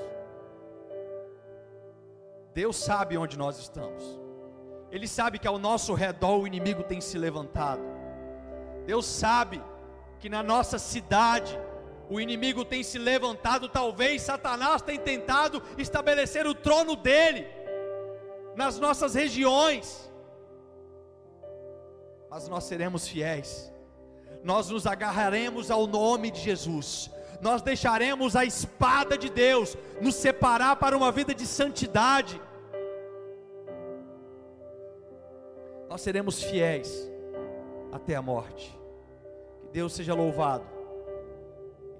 Deus 2.53 2.77
sabe 2.77 3.17
onde 3.17 3.39
nós 3.39 3.61
estamos. 3.61 4.03
Ele 4.91 5.07
sabe 5.07 5.39
que 5.39 5.47
ao 5.47 5.57
nosso 5.57 5.95
redor 5.95 6.41
o 6.41 6.47
inimigo 6.49 6.83
tem 6.83 7.01
se 7.01 7.17
levantado. 7.17 7.83
Deus 8.85 9.07
sabe 9.07 9.63
que 10.25 10.29
na 10.31 10.43
nossa 10.43 10.79
cidade 10.79 11.61
o 12.09 12.19
inimigo 12.19 12.65
tem 12.65 12.83
se 12.83 12.97
levantado, 12.97 13.69
talvez 13.69 14.23
Satanás 14.23 14.81
tenha 14.81 14.99
tentado 14.99 15.63
estabelecer 15.77 16.47
o 16.47 16.55
trono 16.55 16.97
dele 16.97 17.47
nas 18.57 18.81
nossas 18.81 19.15
regiões, 19.15 20.11
mas 22.31 22.49
nós 22.49 22.65
seremos 22.65 23.07
fiéis, 23.07 23.71
nós 24.43 24.71
nos 24.71 24.87
agarraremos 24.87 25.71
ao 25.71 25.87
nome 25.87 26.31
de 26.31 26.41
Jesus, 26.41 27.11
nós 27.43 27.61
deixaremos 27.61 28.35
a 28.35 28.47
espada 28.47 29.19
de 29.19 29.29
Deus 29.29 29.77
nos 30.01 30.15
separar 30.15 30.77
para 30.77 30.97
uma 30.97 31.13
vida 31.13 31.35
de 31.35 31.47
santidade, 31.47 32.41
nós 35.87 36.01
seremos 36.01 36.43
fiéis 36.43 37.11
até 37.93 38.15
a 38.15 38.23
morte. 38.23 38.84
Deus 39.75 39.93
seja 39.93 40.15
louvado. 40.15 40.65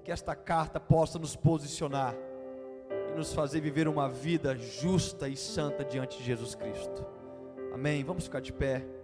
Que 0.01 0.09
esta 0.09 0.33
carta 0.33 0.79
possa 0.79 1.19
nos 1.19 1.35
posicionar 1.35 2.15
e 3.11 3.17
nos 3.17 3.33
fazer 3.33 3.59
viver 3.59 3.85
uma 3.85 4.07
vida 4.07 4.55
justa 4.55 5.27
e 5.27 5.35
santa 5.35 5.83
diante 5.83 6.17
de 6.17 6.23
Jesus 6.23 6.55
Cristo. 6.55 7.05
Amém. 7.73 8.01
Vamos 8.01 8.23
ficar 8.23 8.39
de 8.39 8.53
pé. 8.53 8.94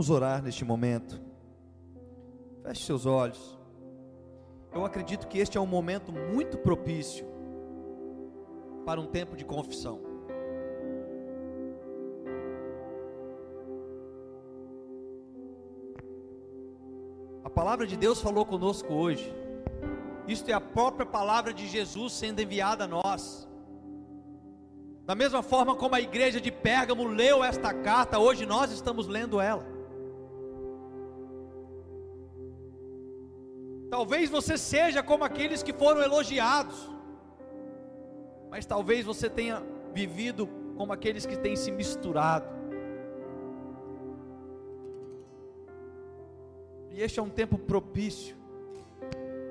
Vamos 0.00 0.08
orar 0.08 0.42
neste 0.42 0.64
momento. 0.64 1.20
Feche 2.62 2.86
seus 2.86 3.04
olhos. 3.04 3.58
Eu 4.72 4.82
acredito 4.82 5.28
que 5.28 5.36
este 5.36 5.58
é 5.58 5.60
um 5.60 5.66
momento 5.66 6.10
muito 6.10 6.56
propício 6.56 7.26
para 8.86 8.98
um 8.98 9.06
tempo 9.06 9.36
de 9.36 9.44
confissão. 9.44 10.00
A 17.44 17.50
palavra 17.50 17.86
de 17.86 17.94
Deus 17.94 18.22
falou 18.22 18.46
conosco 18.46 18.94
hoje. 18.94 19.30
Isto 20.26 20.48
é 20.48 20.54
a 20.54 20.60
própria 20.62 21.04
palavra 21.04 21.52
de 21.52 21.68
Jesus 21.68 22.14
sendo 22.14 22.40
enviada 22.40 22.84
a 22.84 22.88
nós. 22.88 23.46
Da 25.04 25.14
mesma 25.14 25.42
forma 25.42 25.74
como 25.74 25.94
a 25.94 26.00
igreja 26.00 26.40
de 26.40 26.50
Pérgamo 26.50 27.04
leu 27.06 27.44
esta 27.44 27.74
carta, 27.74 28.18
hoje 28.18 28.46
nós 28.46 28.72
estamos 28.72 29.06
lendo 29.06 29.38
ela. 29.38 29.78
Talvez 33.90 34.30
você 34.30 34.56
seja 34.56 35.02
como 35.02 35.24
aqueles 35.24 35.64
que 35.64 35.72
foram 35.72 36.00
elogiados, 36.00 36.88
mas 38.48 38.64
talvez 38.64 39.04
você 39.04 39.28
tenha 39.28 39.60
vivido 39.92 40.48
como 40.76 40.92
aqueles 40.92 41.26
que 41.26 41.36
têm 41.36 41.56
se 41.56 41.72
misturado. 41.72 42.46
E 46.92 47.02
este 47.02 47.18
é 47.18 47.22
um 47.22 47.28
tempo 47.28 47.58
propício, 47.58 48.36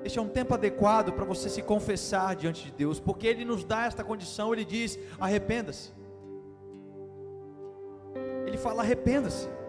este 0.02 0.18
é 0.18 0.22
um 0.22 0.28
tempo 0.28 0.54
adequado 0.54 1.12
para 1.12 1.26
você 1.26 1.50
se 1.50 1.60
confessar 1.60 2.34
diante 2.34 2.64
de 2.64 2.72
Deus, 2.72 2.98
porque 2.98 3.26
Ele 3.26 3.44
nos 3.44 3.62
dá 3.62 3.84
esta 3.84 4.02
condição, 4.02 4.54
Ele 4.54 4.64
diz: 4.64 4.98
arrependa-se. 5.20 5.92
Ele 8.46 8.56
fala: 8.56 8.80
arrependa-se 8.82 9.59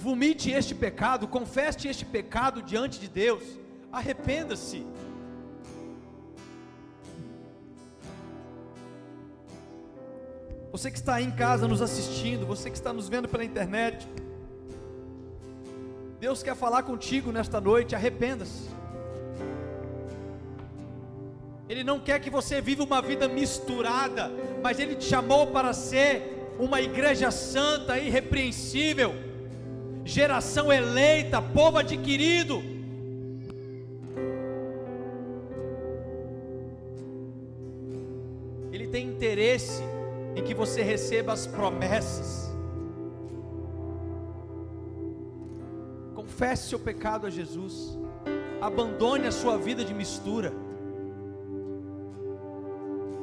vomite 0.00 0.50
este 0.50 0.74
pecado, 0.74 1.28
confesse 1.28 1.86
este 1.86 2.06
pecado 2.06 2.62
diante 2.62 2.98
de 2.98 3.06
Deus, 3.06 3.44
arrependa-se. 3.92 4.86
Você 10.72 10.90
que 10.90 10.96
está 10.96 11.16
aí 11.16 11.24
em 11.24 11.30
casa 11.30 11.68
nos 11.68 11.82
assistindo, 11.82 12.46
você 12.46 12.70
que 12.70 12.76
está 12.76 12.92
nos 12.92 13.08
vendo 13.08 13.28
pela 13.28 13.44
internet, 13.44 14.08
Deus 16.18 16.42
quer 16.42 16.56
falar 16.56 16.82
contigo 16.84 17.30
nesta 17.30 17.60
noite, 17.60 17.94
arrependa-se. 17.94 18.70
Ele 21.68 21.84
não 21.84 22.00
quer 22.00 22.20
que 22.20 22.30
você 22.30 22.60
viva 22.62 22.82
uma 22.82 23.02
vida 23.02 23.28
misturada, 23.28 24.30
mas 24.62 24.78
Ele 24.78 24.94
te 24.94 25.04
chamou 25.04 25.48
para 25.48 25.74
ser 25.74 26.54
uma 26.58 26.80
igreja 26.80 27.30
santa, 27.30 27.98
irrepreensível 27.98 29.29
geração 30.10 30.72
eleita, 30.72 31.40
povo 31.40 31.78
adquirido. 31.78 32.60
Ele 38.72 38.88
tem 38.88 39.06
interesse 39.06 39.80
em 40.34 40.42
que 40.42 40.52
você 40.52 40.82
receba 40.82 41.32
as 41.32 41.46
promessas. 41.46 42.50
Confesse 46.16 46.68
seu 46.68 46.80
pecado 46.80 47.28
a 47.28 47.30
Jesus. 47.30 47.96
Abandone 48.60 49.28
a 49.28 49.32
sua 49.32 49.56
vida 49.56 49.84
de 49.84 49.94
mistura. 49.94 50.52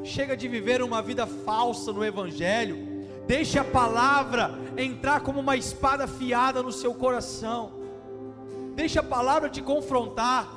Chega 0.05 0.37
de 0.37 0.47
viver 0.47 0.81
uma 0.81 1.01
vida 1.01 1.27
falsa 1.27 1.91
no 1.91 2.03
Evangelho 2.03 2.86
Deixe 3.27 3.59
a 3.59 3.63
palavra 3.63 4.51
entrar 4.77 5.19
como 5.19 5.41
uma 5.41 5.57
espada 5.57 6.05
afiada 6.05 6.63
no 6.63 6.71
seu 6.71 6.93
coração. 6.93 7.73
Deixe 8.73 8.97
a 8.97 9.03
palavra 9.03 9.49
te 9.49 9.61
confrontar. 9.61 10.56